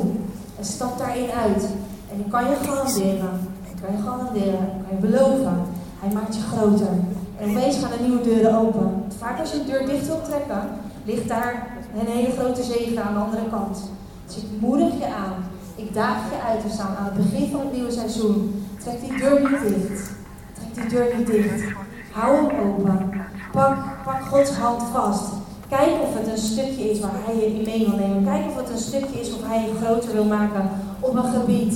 En 0.57 0.65
stap 0.65 0.97
daarin 0.97 1.29
uit. 1.45 1.63
En 2.11 2.19
ik 2.19 2.29
kan 2.29 2.43
je 2.49 2.55
garanderen. 2.63 3.33
Ik 3.71 3.77
kan 3.81 3.91
je 3.95 4.01
garanderen. 4.03 4.63
Ik 4.77 4.81
kan 4.85 4.95
je 4.95 5.07
beloven. 5.07 5.57
Hij 5.99 6.13
maakt 6.13 6.35
je 6.35 6.41
groter. 6.41 6.93
En 7.39 7.49
opeens 7.49 7.77
gaan 7.77 7.91
er 7.91 8.01
nieuwe 8.01 8.23
deuren 8.23 8.57
open. 8.57 9.03
Vaak 9.17 9.39
als 9.39 9.51
je 9.51 9.59
een 9.59 9.65
deur 9.65 9.85
dicht 9.85 10.07
wilt 10.07 10.25
trekken, 10.25 10.61
ligt 11.05 11.27
daar 11.27 11.67
een 11.99 12.07
hele 12.07 12.31
grote 12.31 12.63
zegen 12.63 13.03
aan 13.03 13.13
de 13.13 13.19
andere 13.19 13.49
kant. 13.49 13.81
Dus 14.25 14.35
ik 14.37 14.43
moedig 14.59 14.93
je 14.99 15.05
aan. 15.05 15.33
Ik 15.75 15.93
daag 15.93 16.17
je 16.29 16.47
uit 16.49 16.61
te 16.61 16.73
staan 16.73 16.95
aan 16.99 17.05
het 17.05 17.17
begin 17.23 17.51
van 17.51 17.59
het 17.59 17.73
nieuwe 17.73 17.91
seizoen. 17.91 18.67
Trek 18.89 19.01
die 19.09 19.19
deur 19.19 19.39
niet 19.39 19.61
dicht. 19.61 20.11
Trek 20.53 20.73
die 20.73 20.89
deur 20.89 21.17
niet 21.17 21.27
dicht. 21.27 21.63
Hou 22.11 22.35
hem 22.35 22.59
open. 22.59 23.11
Pak, 23.51 24.21
Gods 24.29 24.51
hand 24.51 24.81
vast. 24.93 25.23
Kijk 25.69 25.91
of 26.01 26.13
het 26.17 26.27
een 26.27 26.37
stukje 26.37 26.91
is 26.91 26.99
waar 26.99 27.11
hij 27.25 27.35
je 27.35 27.45
in 27.45 27.65
mee 27.65 27.85
wil 27.85 27.97
nemen. 27.97 28.23
Kijk 28.23 28.45
of 28.45 28.55
het 28.55 28.69
een 28.69 28.77
stukje 28.77 29.19
is 29.19 29.33
of 29.33 29.47
hij 29.47 29.61
je 29.61 29.85
groter 29.85 30.13
wil 30.13 30.23
maken 30.23 30.69
op 30.99 31.15
een 31.15 31.31
gebied. 31.33 31.75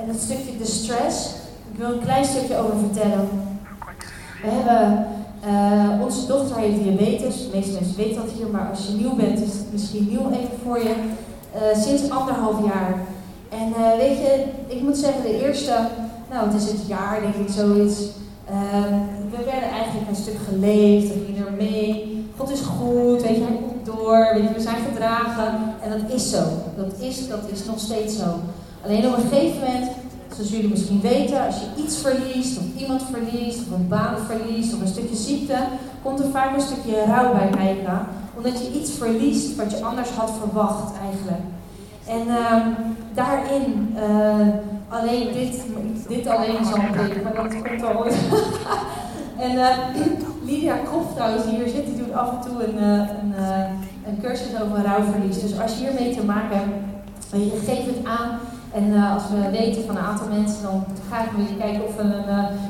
En 0.00 0.06
dat 0.06 0.20
stukje 0.20 0.58
de 0.58 0.64
stress, 0.64 1.34
ik 1.72 1.78
wil 1.78 1.92
een 1.92 2.00
klein 2.00 2.24
stukje 2.24 2.58
over 2.58 2.78
vertellen. 2.78 3.28
We 4.42 4.48
hebben, 4.50 5.06
uh, 5.46 6.04
onze 6.04 6.26
dochter 6.26 6.56
heeft 6.56 6.82
diabetes. 6.82 7.42
De 7.42 7.56
meeste 7.56 7.72
mensen 7.72 7.96
weten 7.96 8.22
dat 8.22 8.30
hier, 8.30 8.48
maar 8.48 8.68
als 8.70 8.86
je 8.86 8.92
nieuw 8.92 9.14
bent 9.14 9.40
is 9.40 9.52
het 9.52 9.72
misschien 9.72 10.06
nieuw 10.08 10.30
even 10.30 10.58
voor 10.64 10.78
je. 10.78 10.94
Uh, 11.54 11.82
sinds 11.82 12.10
anderhalf 12.10 12.64
jaar. 12.64 12.94
En 13.48 13.68
uh, 13.68 13.96
weet 13.96 14.18
je, 14.18 14.44
ik 14.66 14.82
moet 14.82 14.96
zeggen, 14.96 15.22
de 15.22 15.44
eerste 15.46 15.74
nou, 16.30 16.50
het 16.50 16.62
is 16.62 16.68
het 16.68 16.86
jaar, 16.86 17.20
denk 17.20 17.34
ik, 17.34 17.48
zoiets. 17.48 18.00
Uh, 18.50 18.82
we 19.30 19.44
werden 19.44 19.70
eigenlijk 19.70 20.08
een 20.08 20.16
stuk 20.16 20.38
geleefd, 20.48 21.08
we 21.14 21.24
gingen 21.26 21.46
er 21.46 21.52
mee. 21.52 22.24
God 22.36 22.50
is 22.50 22.60
goed, 22.60 23.22
weet 23.22 23.36
je, 23.36 23.42
hij 23.42 23.60
komt 23.66 23.86
door, 23.86 24.30
weet 24.34 24.48
je, 24.48 24.54
we 24.54 24.60
zijn 24.60 24.84
gedragen. 24.92 25.74
En 25.82 25.90
dat 25.90 26.10
is 26.10 26.30
zo. 26.30 26.42
Dat 26.76 26.92
is, 26.98 27.28
dat 27.28 27.40
is 27.52 27.64
nog 27.64 27.78
steeds 27.78 28.16
zo. 28.16 28.40
Alleen 28.84 29.06
op 29.06 29.16
een 29.16 29.28
gegeven 29.28 29.58
moment, 29.58 29.90
zoals 30.34 30.50
jullie 30.50 30.68
misschien 30.68 31.00
weten, 31.00 31.46
als 31.46 31.56
je 31.56 31.82
iets 31.82 31.96
verliest, 31.96 32.58
of 32.58 32.64
iemand 32.76 33.02
verliest, 33.12 33.58
of 33.58 33.78
een 33.78 33.88
baan 33.88 34.16
verliest, 34.26 34.74
of 34.74 34.80
een 34.80 34.88
stukje 34.88 35.16
ziekte, 35.16 35.56
komt 36.02 36.20
er 36.20 36.30
vaak 36.30 36.54
een 36.54 36.60
stukje 36.60 37.04
rouw 37.04 37.32
bij 37.32 37.50
kijken. 37.50 38.06
Omdat 38.36 38.58
je 38.58 38.80
iets 38.80 38.90
verliest 38.90 39.56
wat 39.56 39.70
je 39.70 39.84
anders 39.84 40.10
had 40.10 40.30
verwacht 40.40 40.92
eigenlijk. 41.02 41.42
En 42.08 42.26
uh, 42.26 42.66
daarin, 43.14 43.96
uh, 43.96 44.46
alleen 44.88 45.32
dit, 45.32 45.62
dit 46.08 46.26
alleen 46.26 46.60
is 46.60 46.72
al 46.72 46.78
een 46.78 47.08
teken, 47.08 47.22
maar 47.22 47.34
dat 47.34 47.62
komt 47.62 47.84
al 47.84 47.98
ooit. 47.98 48.16
en 49.46 49.52
uh, 49.52 49.68
Lydia 50.48 50.76
Krof 50.76 51.14
trouwens, 51.14 51.44
die 51.44 51.54
hier 51.56 51.68
zit, 51.68 51.86
die 51.86 51.96
doet 51.96 52.12
af 52.12 52.30
en 52.30 52.50
toe 52.50 52.64
een, 52.64 52.74
uh, 52.74 53.08
een, 53.22 53.34
een 54.06 54.20
cursus 54.22 54.60
over 54.62 54.84
rouwverlies. 54.84 55.40
Dus 55.40 55.60
als 55.60 55.78
je 55.78 55.84
hiermee 55.84 56.16
te 56.16 56.24
maken 56.24 56.56
hebt, 56.58 56.72
je 57.30 57.62
geeft 57.64 57.86
het 57.86 58.04
aan. 58.04 58.38
En 58.72 59.02
als 59.14 59.22
we 59.28 59.50
weten 59.50 59.84
van 59.84 59.96
een 59.96 60.02
aantal 60.02 60.28
mensen, 60.28 60.62
dan 60.62 60.84
gaan 61.10 61.26
we 61.36 61.56
kijken 61.58 61.84
of 61.84 61.96
we 61.96 62.02
een, 62.02 62.28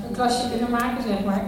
een 0.08 0.14
klasje 0.14 0.48
kunnen 0.50 0.70
maken, 0.70 1.02
zeg 1.08 1.24
maar. 1.24 1.42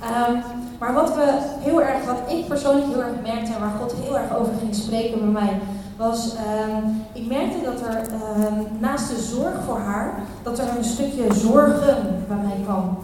Ehm, 0.00 0.36
maar 0.78 0.92
wat 0.92 1.14
we 1.14 1.38
heel 1.60 1.82
erg, 1.82 2.04
wat 2.04 2.20
ik 2.28 2.48
persoonlijk 2.48 2.86
heel 2.86 3.02
erg 3.02 3.12
merkte 3.22 3.52
en 3.52 3.60
waar 3.60 3.78
God 3.80 3.94
heel 4.04 4.18
erg 4.18 4.36
over 4.36 4.52
ging 4.60 4.74
spreken 4.74 5.18
bij 5.18 5.42
mij, 5.42 5.60
was, 5.96 6.34
ehm, 6.34 6.84
ik 7.12 7.26
merkte 7.26 7.64
dat 7.64 7.80
er 7.80 8.00
ehm, 8.00 8.54
naast 8.78 9.08
de 9.08 9.22
zorg 9.22 9.54
voor 9.66 9.78
haar, 9.78 10.14
dat 10.42 10.58
er 10.58 10.76
een 10.76 10.84
stukje 10.84 11.34
zorgen 11.34 12.24
bij 12.28 12.36
mij 12.36 12.58
kwam. 12.64 12.98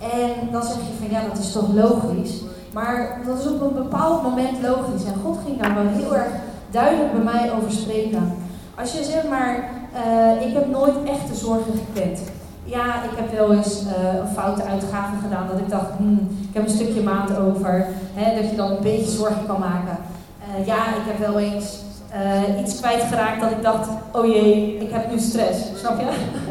En 0.00 0.50
dan 0.52 0.62
zeg 0.62 0.76
je 0.76 0.98
van 0.98 1.10
ja, 1.10 1.28
dat 1.28 1.38
is 1.38 1.52
toch 1.52 1.72
logisch. 1.72 2.42
Maar 2.72 3.20
dat 3.26 3.38
is 3.38 3.46
op 3.46 3.60
een 3.60 3.82
bepaald 3.82 4.22
moment 4.22 4.62
logisch. 4.62 5.04
En 5.04 5.20
God 5.24 5.38
ging 5.44 5.60
daar 5.60 5.74
wel 5.74 5.86
heel 5.86 6.16
erg 6.16 6.32
duidelijk 6.70 7.12
bij 7.12 7.32
mij 7.32 7.52
over 7.52 7.72
spreken. 7.72 8.34
Als 8.74 8.92
je 8.92 9.04
zeg 9.04 9.28
maar, 9.28 9.70
uh, 10.06 10.46
ik 10.46 10.54
heb 10.54 10.68
nooit 10.68 10.94
echte 11.04 11.34
zorgen 11.34 11.72
gekend. 11.72 12.20
Ja, 12.64 13.02
ik 13.02 13.16
heb 13.16 13.32
wel 13.32 13.52
eens 13.52 13.82
uh, 13.82 14.18
een 14.20 14.34
foute 14.34 14.62
uitgave 14.62 15.16
gedaan 15.22 15.46
dat 15.50 15.58
ik 15.58 15.68
dacht, 15.68 15.90
hmm, 15.96 16.28
ik 16.48 16.54
heb 16.54 16.62
een 16.62 16.74
stukje 16.74 17.02
maand 17.02 17.36
over. 17.36 17.86
Hè, 18.14 18.40
dat 18.40 18.50
je 18.50 18.56
dan 18.56 18.70
een 18.70 18.82
beetje 18.82 19.10
zorgen 19.10 19.46
kan 19.46 19.60
maken. 19.60 19.98
Uh, 20.40 20.66
ja, 20.66 20.76
ik 20.76 21.02
heb 21.06 21.18
wel 21.18 21.38
eens 21.38 21.80
uh, 22.22 22.60
iets 22.60 22.80
kwijtgeraakt 22.80 23.40
dat 23.40 23.50
ik 23.50 23.62
dacht, 23.62 23.88
oh 24.12 24.26
jee, 24.26 24.78
ik 24.80 24.90
heb 24.92 25.10
nu 25.10 25.18
stress. 25.18 25.58
Snap 25.78 26.00
je? 26.00 26.06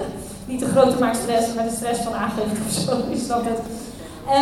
Niet 0.52 0.60
de 0.60 0.66
grote 0.66 1.00
maakt 1.00 1.18
stress, 1.18 1.54
maar 1.54 1.64
de 1.64 1.76
stress 1.76 2.02
van 2.02 2.14
aangeven 2.14 2.58
of 2.68 2.74
zo. 2.74 2.98
Je 3.10 3.50
het. 3.50 3.60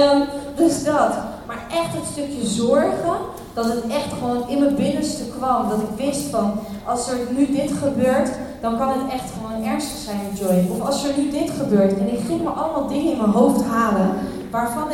Um, 0.01 0.27
dus 0.55 0.83
dat. 0.83 1.13
Maar 1.47 1.65
echt 1.71 1.93
het 1.93 2.05
stukje 2.11 2.47
zorgen, 2.47 3.15
dat 3.53 3.65
het 3.65 3.87
echt 3.87 4.13
gewoon 4.19 4.49
in 4.49 4.59
mijn 4.59 4.75
binnenste 4.75 5.23
kwam. 5.37 5.69
Dat 5.69 5.79
ik 5.79 6.05
wist 6.05 6.21
van, 6.21 6.59
als 6.85 7.09
er 7.09 7.17
nu 7.29 7.45
dit 7.45 7.71
gebeurt, 7.71 8.29
dan 8.61 8.77
kan 8.77 8.87
het 8.87 9.11
echt 9.11 9.31
gewoon 9.37 9.65
ernstig 9.65 9.97
zijn 9.97 10.19
Joy. 10.33 10.67
Of 10.71 10.85
als 10.85 11.05
er 11.05 11.17
nu 11.17 11.29
dit 11.29 11.49
gebeurt. 11.49 11.97
En 11.97 12.13
ik 12.13 12.19
ging 12.27 12.41
me 12.41 12.49
allemaal 12.49 12.87
dingen 12.87 13.11
in 13.11 13.17
mijn 13.17 13.29
hoofd 13.29 13.63
halen, 13.63 14.09
waarvan 14.51 14.87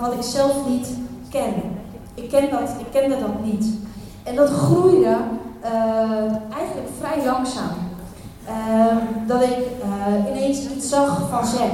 wat, 0.00 0.12
ik 0.12 0.22
zelf 0.22 0.68
niet 0.68 0.88
ken. 1.30 1.54
Ik, 2.14 2.28
ken 2.28 2.50
dat, 2.50 2.60
ik 2.60 2.86
kende 2.92 3.16
dat 3.18 3.44
niet. 3.44 3.66
En 4.22 4.34
dat 4.34 4.50
groeide 4.50 5.16
eigenlijk 6.56 6.88
vrij 7.00 7.24
langzaam. 7.24 7.76
Uh, 8.48 8.96
dat 9.26 9.42
ik 9.42 9.58
uh, 9.58 10.30
ineens 10.30 10.68
iets 10.68 10.88
zag 10.88 11.28
van 11.30 11.46
Zack. 11.46 11.72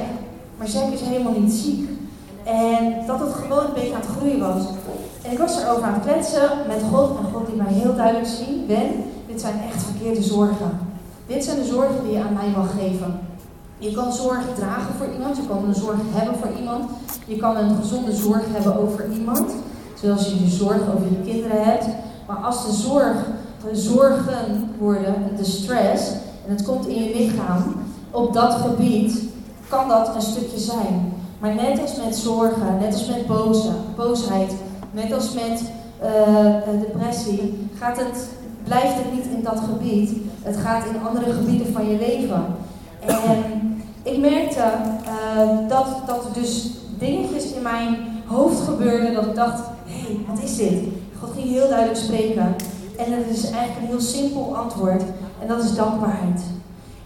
Maar 0.58 0.68
Zack 0.68 0.92
is 0.92 1.00
helemaal 1.00 1.40
niet 1.40 1.52
ziek. 1.52 1.88
En 2.44 3.06
dat 3.06 3.20
het 3.20 3.32
gewoon 3.32 3.64
een 3.64 3.75
beetje 3.75 3.94
aan 3.94 4.00
het 4.00 4.16
groeien 4.16 4.38
was. 4.38 4.64
En 5.22 5.32
ik 5.32 5.38
was 5.38 5.62
erover 5.62 5.82
aan 5.82 5.94
het 5.94 6.02
kletsen 6.02 6.50
met 6.66 6.82
God. 6.92 7.18
En 7.18 7.32
God 7.32 7.46
die 7.46 7.62
mij 7.62 7.72
heel 7.72 7.94
duidelijk 7.94 8.26
zien. 8.26 8.66
Ben, 8.66 8.88
dit 9.26 9.40
zijn 9.40 9.61
echt 9.68 9.82
verkeerde 9.82 10.22
zorgen. 10.22 10.78
Dit 11.26 11.44
zijn 11.44 11.58
de 11.58 11.64
zorgen 11.64 12.04
die 12.04 12.12
je 12.12 12.22
aan 12.22 12.32
mij 12.32 12.49
mag 12.56 12.70
geven. 12.78 13.20
Je 13.78 13.92
kan 13.92 14.12
zorg 14.12 14.44
dragen 14.56 14.94
voor 14.99 15.06
iemand. 15.12 15.37
Je 15.37 15.46
kan 15.49 15.64
een 15.64 15.75
zorg 15.75 15.99
hebben 16.11 16.38
voor 16.38 16.50
iemand. 16.58 16.90
Je 17.26 17.37
kan 17.37 17.56
een 17.56 17.76
gezonde 17.76 18.12
zorg 18.12 18.44
hebben 18.49 18.78
over 18.78 19.11
iemand. 19.12 19.52
Zoals 19.94 20.28
je 20.28 20.44
je 20.44 20.50
zorg 20.50 20.80
over 20.94 21.06
je 21.11 21.30
kinderen 21.30 21.64
hebt. 21.64 21.87
Maar 22.26 22.37
als 22.37 22.66
de 22.66 22.72
zorg 22.72 23.16
zorgen 23.73 24.71
worden, 24.78 25.14
de 25.37 25.45
stress, 25.45 26.11
en 26.47 26.54
het 26.54 26.62
komt 26.62 26.87
in 26.87 27.04
je 27.04 27.14
lichaam, 27.16 27.75
op 28.11 28.33
dat 28.33 28.52
gebied 28.52 29.23
kan 29.69 29.88
dat 29.88 30.14
een 30.14 30.23
stukje 30.23 30.59
zijn. 30.59 31.12
Maar 31.38 31.54
net 31.54 31.81
als 31.81 31.97
met 32.04 32.16
zorgen, 32.16 32.78
net 32.81 32.92
als 32.92 33.09
met 33.09 33.26
boosheid, 33.97 34.52
net 34.90 35.12
als 35.12 35.35
met 35.35 35.62
uh, 36.02 36.81
depressie, 36.81 37.69
gaat 37.78 37.97
het, 37.97 38.28
blijft 38.64 38.95
het 38.95 39.12
niet 39.14 39.26
in 39.37 39.42
dat 39.42 39.61
gebied. 39.71 40.11
Het 40.42 40.57
gaat 40.57 40.87
in 40.87 41.07
andere 41.07 41.33
gebieden 41.33 41.73
van 41.73 41.88
je 41.88 41.99
leven. 41.99 42.45
En 43.00 43.83
ik 44.02 44.19
merkte 44.19 44.64
uh, 45.04 45.69
dat, 45.69 45.87
dat 46.07 46.25
er 46.25 46.40
dus 46.40 46.71
dingetjes 46.99 47.52
in 47.52 47.62
mijn 47.62 47.97
hoofd 48.26 48.61
gebeurden 48.61 49.14
dat 49.14 49.26
ik 49.26 49.35
dacht, 49.35 49.61
hé, 49.87 50.00
hey, 50.00 50.19
wat 50.28 50.42
is 50.42 50.57
dit? 50.57 50.78
God 51.21 51.31
ging 51.35 51.49
heel 51.49 51.69
duidelijk 51.69 51.99
spreken. 51.99 52.54
En 52.96 53.12
het 53.12 53.26
is 53.26 53.50
eigenlijk 53.50 53.80
een 53.80 53.87
heel 53.87 54.00
simpel 54.00 54.56
antwoord. 54.56 55.02
En 55.40 55.49
dat 55.49 55.64
is 55.64 55.75
dankbaarheid. 55.75 56.42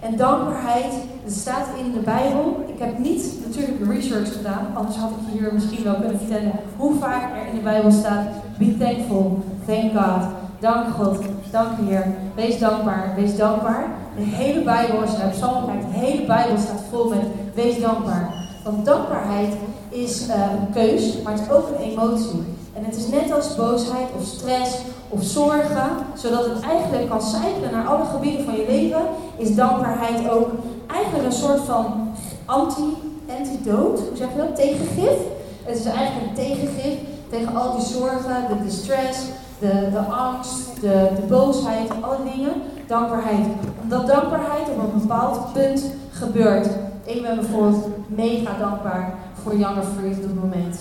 En 0.01 0.17
dankbaarheid, 0.17 0.93
staat 1.27 1.67
in 1.85 1.93
de 1.93 1.99
Bijbel. 1.99 2.65
Ik 2.67 2.79
heb 2.79 2.99
niet 2.99 3.33
natuurlijk 3.47 3.93
research 3.93 4.37
gedaan, 4.37 4.67
anders 4.75 4.97
had 4.97 5.11
ik 5.11 5.39
hier 5.39 5.55
misschien 5.55 5.85
wel 5.85 5.95
kunnen 5.95 6.19
vertellen 6.19 6.53
hoe 6.77 6.99
vaak 6.99 7.23
er 7.37 7.47
in 7.47 7.55
de 7.55 7.63
Bijbel 7.63 7.91
staat: 7.91 8.27
Be 8.59 8.77
thankful, 8.79 9.43
thank 9.67 9.93
God, 9.93 10.29
dank 10.61 10.95
God, 10.95 11.19
dank 11.51 11.69
Heer, 11.81 12.07
wees 12.35 12.59
dankbaar, 12.59 13.13
wees 13.17 13.37
dankbaar. 13.37 13.87
De 14.17 14.23
hele 14.23 14.63
Bijbel, 14.63 15.01
als 15.01 15.11
je 15.11 15.19
naar 15.19 15.31
Psalm 15.31 15.67
kijkt, 15.67 15.85
de 15.93 15.99
hele 15.99 16.27
Bijbel 16.27 16.59
staat 16.59 16.83
vol 16.91 17.09
met 17.09 17.25
wees 17.55 17.81
dankbaar. 17.81 18.35
Want 18.65 18.85
dankbaarheid 18.85 19.55
is 19.89 20.29
uh, 20.29 20.35
een 20.35 20.73
keus, 20.73 21.23
maar 21.23 21.33
het 21.33 21.43
is 21.43 21.51
ook 21.51 21.69
een 21.69 21.85
emotie. 21.91 22.56
En 22.77 22.85
het 22.85 22.97
is 22.97 23.09
net 23.09 23.33
als 23.33 23.55
boosheid 23.55 24.09
of 24.19 24.25
stress 24.25 24.79
of 25.09 25.23
zorgen, 25.23 25.91
zodat 26.15 26.45
het 26.45 26.61
eigenlijk 26.61 27.09
kan 27.09 27.23
cyclen 27.23 27.71
naar 27.73 27.87
alle 27.87 28.05
gebieden 28.05 28.45
van 28.45 28.57
je 28.57 28.67
leven, 28.69 29.03
is 29.37 29.55
dankbaarheid 29.55 30.31
ook 30.31 30.49
eigenlijk 30.87 31.25
een 31.25 31.33
soort 31.33 31.61
van 31.61 32.09
anti, 32.45 32.97
antidoot, 33.39 33.99
hoe 33.99 34.17
zeg 34.17 34.29
je 34.31 34.37
dat, 34.37 34.57
tegengif. 34.57 35.19
Het 35.63 35.79
is 35.79 35.85
eigenlijk 35.85 36.27
een 36.29 36.45
tegengif 36.45 36.99
tegen 37.31 37.57
al 37.57 37.77
die 37.77 37.87
zorgen, 37.87 38.47
de, 38.49 38.65
de 38.65 38.71
stress, 38.71 39.19
de, 39.59 39.89
de 39.91 39.99
angst, 39.99 40.81
de, 40.81 41.09
de 41.17 41.27
boosheid, 41.29 41.91
alle 42.01 42.17
dingen. 42.35 42.53
Dankbaarheid. 42.87 43.47
Omdat 43.83 44.07
dankbaarheid 44.07 44.69
op 44.69 44.79
een 44.79 45.01
bepaald 45.01 45.53
punt 45.53 45.85
gebeurt. 46.11 46.69
Ik 47.05 47.23
ben 47.23 47.35
bijvoorbeeld 47.35 47.87
mega 48.07 48.51
dankbaar 48.59 49.15
voor 49.43 49.57
Younger 49.57 49.85
Free 49.97 50.11
op 50.11 50.23
dit 50.23 50.35
moment. 50.35 50.79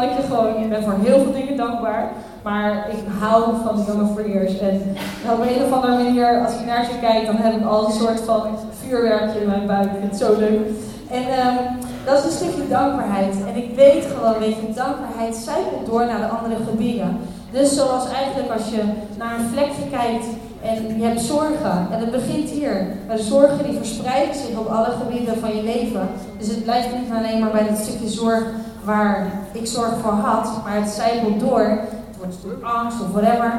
Ik 0.00 0.16
je 0.16 0.22
gewoon, 0.22 0.62
ik 0.62 0.68
ben 0.68 0.82
voor 0.82 0.96
heel 1.02 1.20
veel 1.22 1.32
dingen 1.32 1.56
dankbaar. 1.56 2.12
Maar 2.42 2.86
ik 2.90 2.98
hou 3.18 3.44
van 3.64 3.76
de 3.76 3.92
jonge 3.92 4.12
freers. 4.14 4.58
En 4.58 4.96
op 5.32 5.40
een 5.40 5.64
of 5.64 5.72
andere 5.72 6.02
manier, 6.02 6.44
als 6.44 6.54
ik 6.54 6.66
naar 6.66 6.84
ze 6.84 6.98
kijk, 7.00 7.26
dan 7.26 7.36
heb 7.36 7.56
ik 7.56 7.66
al 7.66 7.86
een 7.86 7.92
soort 7.92 8.20
van 8.20 8.42
vuurwerkje 8.86 9.40
in 9.40 9.46
mijn 9.46 9.66
buik. 9.66 9.84
Ik 9.84 9.98
vind 10.00 10.10
het 10.10 10.20
zo 10.20 10.38
leuk. 10.38 10.66
En 11.10 11.24
um, 11.46 11.56
dat 12.04 12.18
is 12.18 12.24
een 12.24 12.30
stukje 12.30 12.68
dankbaarheid. 12.68 13.34
En 13.48 13.56
ik 13.62 13.76
weet 13.76 14.04
gewoon, 14.14 14.38
weet 14.38 14.56
je, 14.56 14.74
dankbaarheid 14.74 15.36
zijpelt 15.36 15.86
door 15.86 16.06
naar 16.06 16.20
de 16.20 16.34
andere 16.36 16.56
gebieden. 16.70 17.16
Dus 17.50 17.74
zoals 17.74 18.04
eigenlijk 18.10 18.50
als 18.52 18.68
je 18.68 18.82
naar 19.18 19.38
een 19.38 19.48
vlekje 19.52 19.86
kijkt 19.90 20.26
en 20.62 20.98
je 20.98 21.04
hebt 21.04 21.20
zorgen. 21.20 21.86
En 21.90 21.98
het 21.98 22.10
begint 22.10 22.50
hier. 22.50 22.86
Maar 23.06 23.18
zorgen 23.18 23.64
die 23.64 23.76
verspreiden 23.76 24.34
zich 24.34 24.58
op 24.58 24.66
alle 24.66 24.92
gebieden 25.02 25.38
van 25.38 25.56
je 25.56 25.62
leven. 25.62 26.08
Dus 26.38 26.48
het 26.48 26.62
blijft 26.62 26.88
niet 26.94 27.12
alleen 27.18 27.40
maar 27.40 27.50
bij 27.50 27.68
dat 27.68 27.78
stukje 27.78 28.08
zorg 28.08 28.44
waar 28.84 29.32
ik 29.52 29.66
zorg 29.66 29.98
voor 30.02 30.12
had, 30.12 30.64
maar 30.64 30.74
het 30.74 30.90
zijpelt 30.90 31.40
door 31.40 31.78
wordt 32.18 32.64
angst 32.64 33.00
of 33.00 33.12
whatever. 33.12 33.52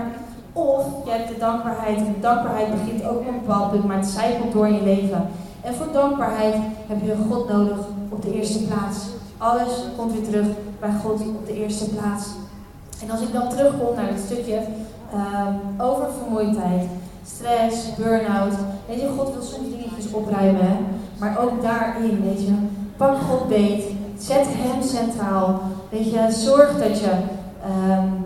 Of 0.53 0.85
je 1.05 1.11
hebt 1.11 1.27
de 1.27 1.37
dankbaarheid 1.37 1.97
en 1.97 2.13
de 2.13 2.19
dankbaarheid 2.19 2.71
begint 2.71 3.03
ook 3.03 3.19
op 3.19 3.27
een 3.27 3.39
bepaald 3.39 3.71
punt, 3.71 3.85
maar 3.85 3.97
het 3.97 4.05
zijpelt 4.05 4.51
door 4.51 4.67
je 4.67 4.83
leven. 4.83 5.27
En 5.61 5.73
voor 5.73 5.87
dankbaarheid 5.91 6.55
heb 6.87 7.01
je 7.01 7.15
God 7.29 7.49
nodig 7.49 7.77
op 8.09 8.21
de 8.21 8.33
eerste 8.33 8.63
plaats. 8.63 8.97
Alles 9.37 9.85
komt 9.97 10.13
weer 10.13 10.23
terug 10.23 10.47
bij 10.79 10.91
God 11.03 11.21
op 11.21 11.45
de 11.45 11.53
eerste 11.53 11.89
plaats. 11.89 12.27
En 13.01 13.11
als 13.11 13.21
ik 13.21 13.33
dan 13.33 13.49
terugkom 13.49 13.95
naar 13.95 14.07
het 14.07 14.23
stukje 14.25 14.59
um, 15.13 15.81
over 15.81 16.05
vermoeidheid, 16.21 16.89
stress, 17.25 17.95
burn-out. 17.95 18.53
Weet 18.87 19.01
je, 19.01 19.09
God 19.17 19.33
wil 19.33 19.41
soms 19.41 19.69
dingetjes 19.69 20.11
opruimen, 20.11 20.77
maar 21.19 21.37
ook 21.39 21.61
daarin, 21.61 22.21
weet 22.23 22.41
je, 22.41 22.53
pak 22.97 23.17
God 23.17 23.47
beet, 23.47 23.83
zet 24.25 24.45
Hem 24.47 24.81
centraal. 24.81 25.61
Weet 25.89 26.11
je, 26.11 26.27
zorg 26.31 26.77
dat 26.77 26.99
je 26.99 27.11
um, 27.65 28.23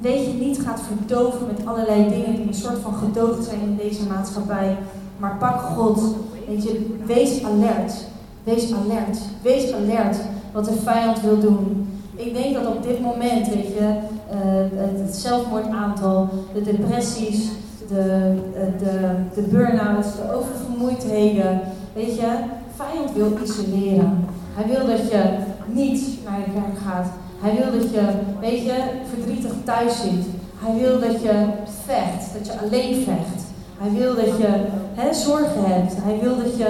weet 0.00 0.26
je, 0.26 0.32
niet 0.32 0.60
gaat 0.60 0.80
verdoven 0.80 1.46
met 1.46 1.66
allerlei 1.66 2.08
dingen 2.08 2.36
die 2.36 2.46
een 2.46 2.54
soort 2.54 2.78
van 2.78 2.94
gedoofd 2.94 3.44
zijn 3.44 3.60
in 3.60 3.76
deze 3.76 4.06
maatschappij. 4.06 4.76
Maar 5.16 5.36
pak 5.38 5.60
God. 5.60 6.00
Weet 6.48 6.62
je, 6.62 6.96
wees 7.06 7.44
alert. 7.44 7.92
Wees 8.44 8.72
alert. 8.72 9.18
Wees 9.42 9.72
alert 9.72 10.16
wat 10.52 10.64
de 10.64 10.72
vijand 10.84 11.20
wil 11.20 11.40
doen. 11.40 11.92
Ik 12.14 12.34
denk 12.34 12.54
dat 12.54 12.66
op 12.66 12.82
dit 12.82 13.00
moment, 13.00 13.48
weet 13.48 13.66
je, 13.66 13.98
uh, 14.32 14.80
het 15.04 15.16
zelfmoordaantal, 15.16 16.28
de 16.54 16.62
depressies, 16.62 17.48
de, 17.88 18.34
de, 18.78 19.14
de 19.34 19.42
burn-outs, 19.42 20.16
de 20.16 20.32
oververmoeidheden, 20.34 21.60
weet 21.94 22.16
je, 22.16 22.28
vijand 22.76 23.12
wil 23.14 23.32
isoleren. 23.44 24.26
Hij 24.58 24.66
wil 24.66 24.86
dat 24.86 25.10
je 25.10 25.22
niet 25.66 26.18
naar 26.24 26.38
de 26.44 26.52
kerk 26.52 26.78
gaat. 26.86 27.06
Hij 27.40 27.54
wil 27.54 27.80
dat 27.80 27.90
je, 27.90 28.00
weet 28.40 28.64
je, 28.64 28.74
verdrietig 29.14 29.52
thuis 29.64 29.96
zit. 30.00 30.26
Hij 30.58 30.80
wil 30.80 31.00
dat 31.00 31.22
je 31.22 31.46
vecht, 31.84 32.32
dat 32.32 32.46
je 32.46 32.58
alleen 32.60 32.94
vecht. 32.94 33.42
Hij 33.78 33.90
wil 33.98 34.14
dat 34.14 34.36
je 34.38 34.64
hè, 34.94 35.14
zorgen 35.14 35.64
hebt. 35.64 35.94
Hij 35.96 36.18
wil 36.22 36.36
dat 36.36 36.56
je, 36.56 36.68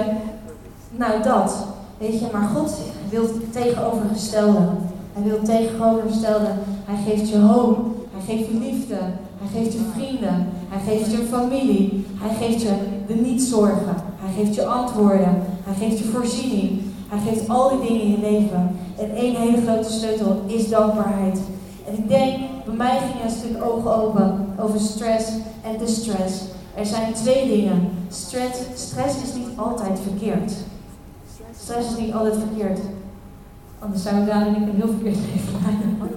nou 0.91 1.23
dat, 1.23 1.65
weet 1.97 2.19
je, 2.19 2.25
maar 2.31 2.49
God 2.55 2.77
wil 3.09 3.21
het 3.21 3.53
tegenovergestelde. 3.53 4.67
Hij 5.13 5.23
wil 5.23 5.37
het 5.37 5.45
tegenovergestelde. 5.45 6.49
Hij 6.85 7.11
geeft 7.11 7.29
je 7.29 7.37
hoop. 7.37 7.77
Hij 8.13 8.35
geeft 8.35 8.49
je 8.49 8.57
liefde. 8.59 8.97
Hij 9.39 9.61
geeft 9.61 9.73
je 9.73 9.79
vrienden. 9.93 10.47
Hij 10.69 10.93
geeft 10.93 11.11
je 11.11 11.27
familie. 11.29 12.05
Hij 12.19 12.47
geeft 12.47 12.61
je 12.61 12.73
de 13.07 13.13
niet-zorgen. 13.13 13.95
Hij 14.19 14.43
geeft 14.43 14.55
je 14.55 14.65
antwoorden. 14.65 15.43
Hij 15.63 15.87
geeft 15.87 15.97
je 15.99 16.05
voorziening. 16.05 16.88
Hij 17.09 17.19
geeft 17.19 17.49
al 17.49 17.69
die 17.69 17.87
dingen 17.87 18.01
in 18.01 18.11
je 18.11 18.19
leven. 18.19 18.75
En 18.97 19.15
één 19.15 19.35
hele 19.35 19.61
grote 19.61 19.91
sleutel 19.91 20.41
is 20.45 20.69
dankbaarheid. 20.69 21.39
En 21.87 21.97
ik 21.97 22.09
denk, 22.09 22.37
bij 22.65 22.75
mij 22.75 22.97
ging 22.97 23.23
een 23.23 23.37
stuk 23.37 23.63
ogen 23.63 23.95
open 23.95 24.47
over 24.59 24.79
stress 24.79 25.31
en 25.63 25.77
distress. 25.77 26.43
Er 26.75 26.85
zijn 26.85 27.13
twee 27.13 27.47
dingen. 27.47 27.89
Stress, 28.09 28.59
stress 28.75 29.15
is 29.23 29.33
niet 29.33 29.49
altijd 29.55 29.99
verkeerd. 29.99 30.53
Stress 31.59 31.89
is 31.89 31.97
niet 31.97 32.13
altijd 32.13 32.35
verkeerd. 32.35 32.79
Anders 33.79 34.03
zou 34.03 34.15
ik 34.15 34.27
daar 34.27 34.47
ik 34.47 34.55
een 34.55 34.75
heel 34.75 34.87
verkeerd 34.87 35.15
leven 35.15 35.59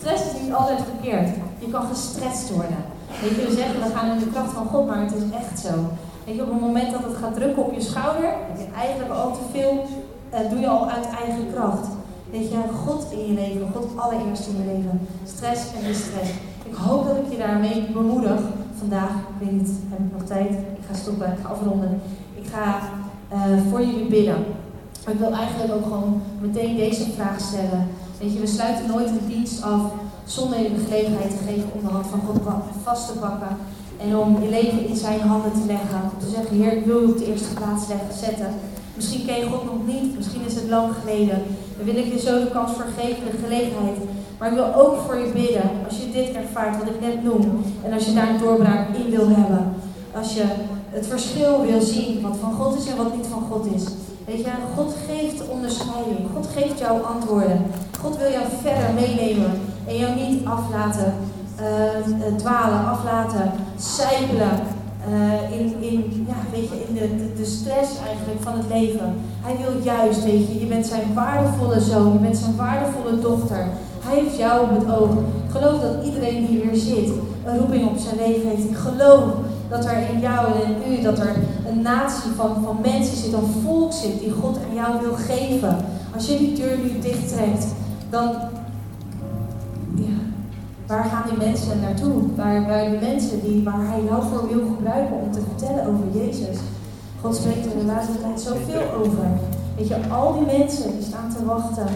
stress 0.00 0.24
is 0.24 0.40
niet 0.42 0.52
altijd 0.52 0.78
verkeerd. 0.92 1.28
Je 1.58 1.70
kan 1.70 1.86
gestrest 1.86 2.50
worden. 2.50 2.76
Weet 3.22 3.30
je, 3.30 3.46
we 3.46 3.54
zeggen, 3.54 3.80
we 3.80 3.94
gaan 3.94 4.10
in 4.10 4.18
de 4.18 4.30
kracht 4.30 4.52
van 4.52 4.66
God, 4.66 4.86
maar 4.86 5.00
het 5.00 5.14
is 5.14 5.22
echt 5.34 5.60
zo. 5.60 5.70
Je, 6.34 6.42
op 6.42 6.50
het 6.50 6.60
moment 6.60 6.90
dat 6.90 7.02
het 7.02 7.16
gaat 7.16 7.34
drukken 7.34 7.64
op 7.64 7.74
je 7.74 7.80
schouder, 7.80 8.30
je 8.58 8.66
eigenlijk 8.76 9.12
al 9.12 9.32
te 9.32 9.44
veel, 9.52 9.84
uh, 10.34 10.50
doe 10.50 10.58
je 10.58 10.68
al 10.68 10.90
uit 10.90 11.06
eigen 11.24 11.52
kracht. 11.52 11.86
Weet 12.30 12.50
je, 12.50 12.56
God 12.84 13.06
in 13.10 13.26
je 13.26 13.34
leven, 13.34 13.68
God 13.74 13.86
allereerst 13.96 14.46
in 14.46 14.56
je 14.56 14.72
leven. 14.74 15.00
Stress 15.24 15.60
en 15.74 15.84
distress. 15.86 16.30
Ik 16.64 16.74
hoop 16.74 17.06
dat 17.06 17.16
ik 17.16 17.30
je 17.30 17.38
daarmee 17.38 17.86
bemoedig 17.92 18.40
vandaag. 18.78 19.10
Ik 19.10 19.38
weet 19.38 19.52
niet, 19.52 19.70
heb 19.88 19.98
ik 19.98 20.12
nog 20.18 20.26
tijd? 20.26 20.50
Ik 20.50 20.84
ga 20.88 20.94
stoppen, 20.94 21.32
ik 21.32 21.38
ga 21.42 21.48
afronden. 21.48 22.00
Ik 22.34 22.46
ga 22.52 22.78
uh, 23.32 23.70
voor 23.70 23.80
jullie 23.80 24.08
bidden. 24.08 24.44
Maar 25.04 25.14
ik 25.14 25.20
wil 25.20 25.32
eigenlijk 25.32 25.72
ook 25.72 25.82
gewoon 25.82 26.22
meteen 26.40 26.76
deze 26.76 27.10
vraag 27.10 27.40
stellen. 27.40 27.86
Weet 28.20 28.32
je, 28.32 28.40
we 28.40 28.46
sluiten 28.46 28.86
nooit 28.86 29.08
een 29.08 29.26
dienst 29.26 29.62
af 29.62 29.80
zonder 30.24 30.62
je 30.62 30.74
de 30.74 30.84
gelegenheid 30.84 31.30
te 31.30 31.44
geven 31.46 31.70
om 31.72 31.80
de 31.84 31.92
hand 31.92 32.06
van 32.06 32.20
God 32.26 32.38
vast 32.82 33.06
te 33.06 33.18
pakken. 33.18 33.56
En 34.02 34.16
om 34.16 34.42
je 34.42 34.48
leven 34.48 34.88
in 34.88 34.96
zijn 34.96 35.20
handen 35.20 35.52
te 35.52 35.66
leggen. 35.66 36.00
Om 36.12 36.18
te 36.18 36.30
zeggen, 36.34 36.56
Heer, 36.56 36.72
ik 36.72 36.84
wil 36.84 37.00
je 37.00 37.08
op 37.08 37.18
de 37.18 37.26
eerste 37.26 37.54
plaats 37.54 37.88
leggen, 37.88 38.14
zetten. 38.26 38.50
Misschien 38.94 39.26
ken 39.26 39.38
je 39.38 39.46
God 39.52 39.64
nog 39.64 39.86
niet, 39.86 40.16
misschien 40.16 40.46
is 40.46 40.54
het 40.54 40.68
lang 40.68 40.92
geleden. 41.00 41.42
Dan 41.76 41.84
wil 41.84 41.96
ik 41.96 42.12
je 42.12 42.18
zo 42.18 42.40
de 42.40 42.50
kans 42.50 42.70
vergeven, 42.76 43.24
de 43.30 43.42
gelegenheid. 43.44 43.98
Maar 44.38 44.48
ik 44.48 44.54
wil 44.54 44.74
ook 44.74 44.96
voor 45.06 45.18
je 45.18 45.32
bidden, 45.32 45.70
als 45.88 45.96
je 45.96 46.12
dit 46.12 46.34
ervaart, 46.34 46.78
wat 46.78 46.94
ik 46.94 47.00
net 47.00 47.24
noem. 47.24 47.62
En 47.84 47.92
als 47.92 48.04
je 48.04 48.14
daar 48.14 48.28
een 48.28 48.38
doorbraak 48.38 48.96
in 48.96 49.10
wil 49.10 49.28
hebben. 49.28 49.74
Als 50.14 50.34
je 50.34 50.44
het 50.90 51.06
verschil 51.06 51.60
wil 51.60 51.80
zien, 51.80 52.22
wat 52.22 52.36
van 52.40 52.52
God 52.52 52.78
is 52.78 52.86
en 52.86 52.96
wat 52.96 53.16
niet 53.16 53.26
van 53.26 53.42
God 53.50 53.66
is. 53.74 53.84
Weet 54.24 54.38
je, 54.38 54.50
God 54.76 54.94
geeft 55.06 55.48
onderscheiding. 55.48 56.18
God 56.34 56.46
geeft 56.54 56.78
jou 56.78 57.02
antwoorden. 57.02 57.62
God 58.00 58.16
wil 58.16 58.30
jou 58.30 58.44
verder 58.62 58.94
meenemen 58.94 59.50
en 59.86 59.96
jou 59.96 60.14
niet 60.14 60.44
aflaten 60.44 61.14
uh, 61.60 62.36
dwalen, 62.36 62.86
aflaten, 62.86 63.50
sijpelen. 63.76 64.50
Uh, 65.08 65.58
in, 65.58 65.82
in, 65.82 66.26
ja, 66.28 66.34
weet 66.52 66.68
je, 66.68 66.84
in 66.88 66.94
de, 66.94 67.32
de, 67.36 67.44
stress 67.44 67.90
eigenlijk 68.06 68.42
van 68.42 68.52
het 68.52 68.68
leven. 68.68 69.14
Hij 69.40 69.56
wil 69.56 69.82
juist, 69.82 70.24
weet 70.24 70.46
je, 70.46 70.60
je 70.60 70.66
bent 70.66 70.86
zijn 70.86 71.14
waardevolle 71.14 71.80
zoon, 71.80 72.12
je 72.12 72.18
bent 72.18 72.36
zijn 72.36 72.56
waardevolle 72.56 73.18
dochter. 73.20 73.66
Hij 74.00 74.18
heeft 74.18 74.36
jou 74.36 74.62
op 74.62 74.78
het 74.78 74.96
oog. 74.96 75.10
Ik 75.10 75.50
geloof 75.50 75.80
dat 75.80 76.04
iedereen 76.04 76.46
die 76.46 76.62
hier 76.62 76.74
zit 76.74 77.10
een 77.44 77.58
roeping 77.58 77.88
op 77.88 77.98
zijn 77.98 78.16
leven 78.16 78.48
heeft. 78.48 78.64
Ik 78.64 78.76
geloof 78.76 79.22
dat 79.68 79.84
er 79.84 80.10
in 80.12 80.20
jou 80.20 80.46
en 80.52 80.82
in 80.82 80.92
u, 80.92 81.02
dat 81.02 81.18
er 81.18 81.36
een 81.68 81.82
natie 81.82 82.30
van, 82.36 82.56
van 82.64 82.78
mensen 82.82 83.16
zit, 83.16 83.32
een 83.32 83.62
volk 83.64 83.92
zit 83.92 84.20
die 84.20 84.32
God 84.40 84.58
aan 84.68 84.74
jou 84.74 85.00
wil 85.00 85.14
geven. 85.14 85.76
Als 86.14 86.26
je 86.26 86.38
die 86.38 86.54
deur 86.54 86.78
nu 86.78 87.00
dicht 87.00 87.28
trekt, 87.28 87.66
dan 88.10 88.30
Waar 90.90 91.04
gaan 91.04 91.28
die 91.28 91.46
mensen 91.46 91.80
naartoe? 91.80 92.22
Waar, 92.36 92.66
waar 92.66 92.90
die 92.90 92.98
mensen 92.98 93.40
die, 93.40 93.64
waar 93.64 93.86
hij 93.86 94.02
jou 94.04 94.22
voor 94.22 94.48
wil 94.48 94.66
gebruiken 94.74 95.16
om 95.16 95.32
te 95.32 95.40
vertellen 95.48 95.86
over 95.86 96.22
Jezus? 96.22 96.56
God 97.20 97.36
spreekt 97.36 97.66
er 97.66 97.78
de 97.78 97.84
laatste 97.84 98.20
tijd 98.20 98.40
zoveel 98.40 98.82
over. 98.98 99.26
Weet 99.76 99.88
je, 99.88 99.96
al 100.10 100.34
die 100.34 100.58
mensen 100.58 100.92
die 100.92 101.06
staan 101.06 101.34
te 101.36 101.44
wachten, 101.44 101.86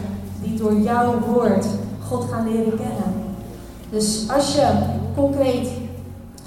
die 0.42 0.58
door 0.58 0.80
jouw 0.80 1.14
woord 1.26 1.66
God 2.08 2.24
gaan 2.30 2.48
leren 2.52 2.76
kennen. 2.76 3.12
Dus 3.90 4.26
als 4.34 4.54
je 4.54 4.68
concreet 5.16 5.68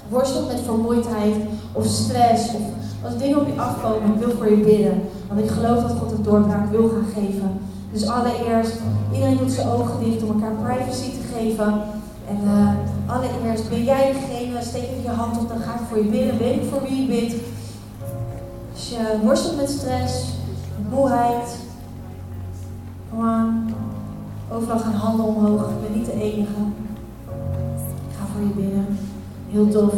worstelt 0.08 0.46
met 0.46 0.60
vermoeidheid 0.60 1.34
of 1.72 1.86
stress 1.86 2.54
of 2.54 2.62
als 3.04 3.18
dingen 3.18 3.40
op 3.40 3.46
je 3.46 3.60
afkomen, 3.60 4.14
ik 4.14 4.20
wil 4.20 4.36
voor 4.36 4.50
je 4.50 4.64
bidden. 4.64 5.02
Want 5.28 5.40
ik 5.40 5.50
geloof 5.50 5.82
dat 5.82 5.96
God 5.98 6.12
een 6.12 6.22
doorbraak 6.22 6.70
wil 6.70 6.88
gaan 6.88 7.22
geven. 7.22 7.60
Dus 7.92 8.08
allereerst, 8.08 8.72
iedereen 9.12 9.36
doet 9.36 9.52
zijn 9.52 9.68
ogen 9.68 10.04
dicht 10.04 10.22
om 10.22 10.28
elkaar 10.28 10.54
privacy 10.64 11.10
te 11.10 11.36
geven. 11.36 11.82
En 12.28 12.40
uh, 12.44 12.70
allereerst 13.06 13.68
ben 13.68 13.84
jij 13.84 14.12
degene, 14.12 14.62
steek 14.62 14.82
even 14.82 15.02
je 15.02 15.08
hand 15.08 15.38
op, 15.38 15.48
dan 15.48 15.58
ga 15.58 15.74
ik 15.74 15.80
voor 15.88 15.98
je 15.98 16.10
bidden. 16.10 16.38
Weet 16.38 16.54
ik 16.54 16.70
voor 16.70 16.82
wie 16.82 17.02
je 17.02 17.06
bidt. 17.06 17.34
Als 18.72 18.88
je 18.88 19.18
worstelt 19.22 19.56
met 19.56 19.70
stress, 19.70 20.24
moeheid, 20.90 21.58
aan. 23.20 23.74
Overal 24.52 24.78
gaan 24.78 24.92
handen 24.92 25.26
omhoog. 25.26 25.60
Ik 25.60 25.88
ben 25.88 25.98
niet 25.98 26.06
de 26.06 26.12
enige. 26.12 26.60
Ik 28.08 28.14
ga 28.18 28.26
voor 28.32 28.42
je 28.42 28.54
bidden. 28.54 28.98
Heel 29.50 29.68
tof. 29.68 29.92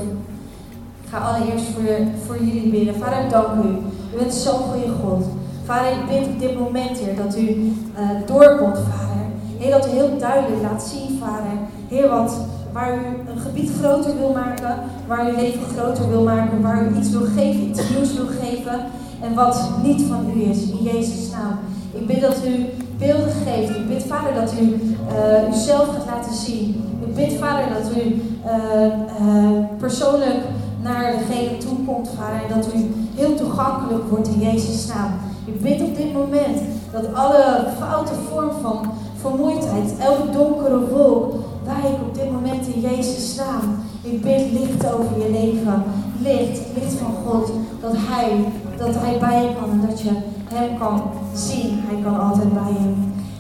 Ik 1.03 1.09
ga 1.09 1.19
allereerst 1.19 1.65
voor, 1.65 1.83
je, 1.83 2.07
voor 2.27 2.45
jullie 2.45 2.71
bidden. 2.71 2.95
Vader, 2.95 3.31
dank 3.31 3.65
u. 3.65 3.69
U 4.15 4.19
bent 4.19 4.35
zo'n 4.35 4.59
goede 4.59 4.93
God. 5.03 5.25
Vader, 5.65 5.93
ik 5.93 6.09
bid 6.09 6.29
op 6.29 6.41
dit 6.41 6.59
moment, 6.59 6.99
Heer, 6.99 7.17
dat 7.17 7.37
u 7.39 7.49
uh, 7.49 8.11
doorkomt, 8.27 8.79
Vader. 8.79 9.27
Heer, 9.59 9.71
dat 9.71 9.87
u 9.87 9.91
heel 9.91 10.19
duidelijk 10.19 10.63
laat 10.63 10.83
zien, 10.83 11.19
Vader 11.19 11.59
Heer, 11.91 12.09
wat, 12.09 12.37
waar 12.73 12.95
u 12.95 13.31
een 13.31 13.41
gebied 13.41 13.71
groter 13.81 14.17
wil 14.19 14.33
maken, 14.33 14.75
waar 15.07 15.31
u 15.31 15.37
leven 15.37 15.61
groter 15.77 16.09
wil 16.09 16.23
maken, 16.23 16.63
waar 16.63 16.87
u 16.87 16.97
iets 16.97 17.11
wil 17.11 17.27
geven, 17.37 17.69
iets 17.69 17.89
nieuws 17.91 18.15
wil 18.15 18.27
geven 18.41 18.81
en 19.21 19.35
wat 19.35 19.71
niet 19.83 20.03
van 20.03 20.33
u 20.37 20.43
is, 20.43 20.63
in 20.63 20.83
Jezus' 20.83 21.31
naam. 21.31 21.59
Ik 21.93 22.07
bid 22.07 22.21
dat 22.21 22.37
u 22.47 22.67
beelden 22.99 23.33
geeft. 23.47 23.77
Ik 23.77 23.89
bid, 23.89 24.03
Vader, 24.03 24.35
dat 24.35 24.53
u 24.61 24.65
uh, 24.65 25.49
uzelf 25.49 25.89
gaat 25.89 26.07
laten 26.07 26.35
zien. 26.35 26.85
Ik 27.07 27.15
bid, 27.15 27.33
Vader, 27.33 27.65
dat 27.73 27.97
u 27.97 28.01
uh, 28.01 28.85
uh, 29.27 29.65
persoonlijk 29.79 30.39
naar 30.83 31.13
degene 31.13 31.57
toe 31.57 31.77
komt, 31.87 32.11
Vader, 32.17 32.41
en 32.49 32.61
dat 32.61 32.75
u 32.75 32.95
heel 33.15 33.35
toegankelijk 33.35 34.09
wordt 34.09 34.29
in 34.29 34.41
Jezus' 34.41 34.87
naam. 34.87 35.13
Ik 35.45 35.61
bid 35.61 35.81
op 35.81 35.97
dit 35.97 36.13
moment 36.13 36.59
dat 36.93 37.15
alle 37.15 37.65
foute 37.79 38.13
vorm 38.31 38.51
van 38.63 38.91
vermoeidheid, 39.21 39.95
elke 39.99 40.31
donkere 40.33 40.89
wolk, 40.89 41.35
wijk 41.75 41.97
op 42.07 42.15
dit 42.15 42.33
moment 42.33 42.67
in 42.67 42.81
Jezus 42.81 43.37
naam. 43.37 43.65
Ik 44.03 44.23
bid 44.23 44.53
licht 44.53 44.93
over 44.93 45.19
je 45.19 45.31
leven. 45.31 45.83
Licht, 46.23 46.61
licht 46.75 46.95
van 46.95 47.15
God. 47.25 47.53
Dat 47.81 47.93
Hij, 47.97 48.45
dat 48.77 48.95
Hij 48.95 49.19
bij 49.19 49.43
je 49.43 49.55
kan 49.61 49.71
en 49.71 49.87
dat 49.89 50.01
je 50.01 50.11
Hem 50.45 50.79
kan 50.79 51.03
zien. 51.35 51.81
Hij 51.87 52.03
kan 52.03 52.21
altijd 52.21 52.53
bij 52.53 52.73
je. 52.73 52.93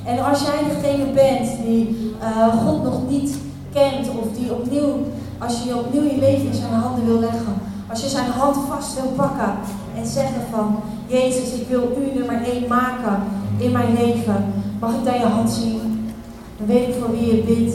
En 0.05 0.25
als 0.25 0.43
jij 0.43 0.61
degene 0.69 1.12
bent 1.12 1.49
die 1.66 2.14
uh, 2.23 2.55
God 2.66 2.83
nog 2.83 3.09
niet 3.09 3.38
kent 3.73 4.09
of 4.09 4.27
die 4.38 4.53
opnieuw, 4.53 4.95
als 5.38 5.62
je 5.62 5.77
opnieuw 5.77 6.03
je 6.03 6.19
leven 6.19 6.47
in 6.47 6.55
zijn 6.55 6.73
handen 6.73 7.07
wil 7.07 7.19
leggen. 7.19 7.55
Als 7.90 8.01
je 8.01 8.09
zijn 8.09 8.31
hand 8.31 8.57
vast 8.69 8.95
wil 8.95 9.12
pakken 9.16 9.53
en 9.97 10.07
zeggen 10.07 10.43
van, 10.51 10.77
Jezus, 11.07 11.53
ik 11.53 11.69
wil 11.69 11.83
u 11.99 12.19
nummer 12.19 12.43
één 12.43 12.69
maken 12.69 13.23
in 13.59 13.73
mijn 13.73 13.95
leven. 13.95 14.53
Mag 14.81 14.95
ik 14.95 15.05
dan 15.05 15.19
je 15.19 15.27
hand 15.27 15.51
zien? 15.51 16.11
Dan 16.59 16.66
weet 16.66 16.88
ik 16.88 16.95
voor 17.01 17.11
wie 17.11 17.37
je 17.37 17.43
bidt 17.43 17.75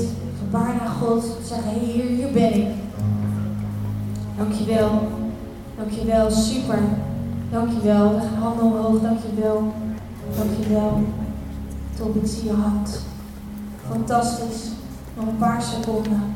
gebaar 0.55 0.75
naar 0.75 0.95
God. 1.01 1.23
Zeggen, 1.43 1.71
hier, 1.71 2.05
hier 2.05 2.31
ben 2.31 2.53
ik. 2.53 2.67
Dankjewel. 4.37 5.07
Dankjewel, 5.77 6.31
super. 6.31 6.79
Dankjewel. 7.51 8.13
We 8.13 8.19
gaan 8.19 8.41
handen 8.41 8.65
omhoog, 8.65 9.01
dankjewel. 9.01 9.73
Dankjewel. 10.37 11.03
Top, 11.97 12.15
ik 12.15 12.27
zie 12.27 12.43
je 12.43 12.53
hand. 12.53 13.01
Fantastisch. 13.89 14.69
Nog 15.15 15.27
een 15.27 15.37
paar 15.37 15.61
seconden. 15.61 16.34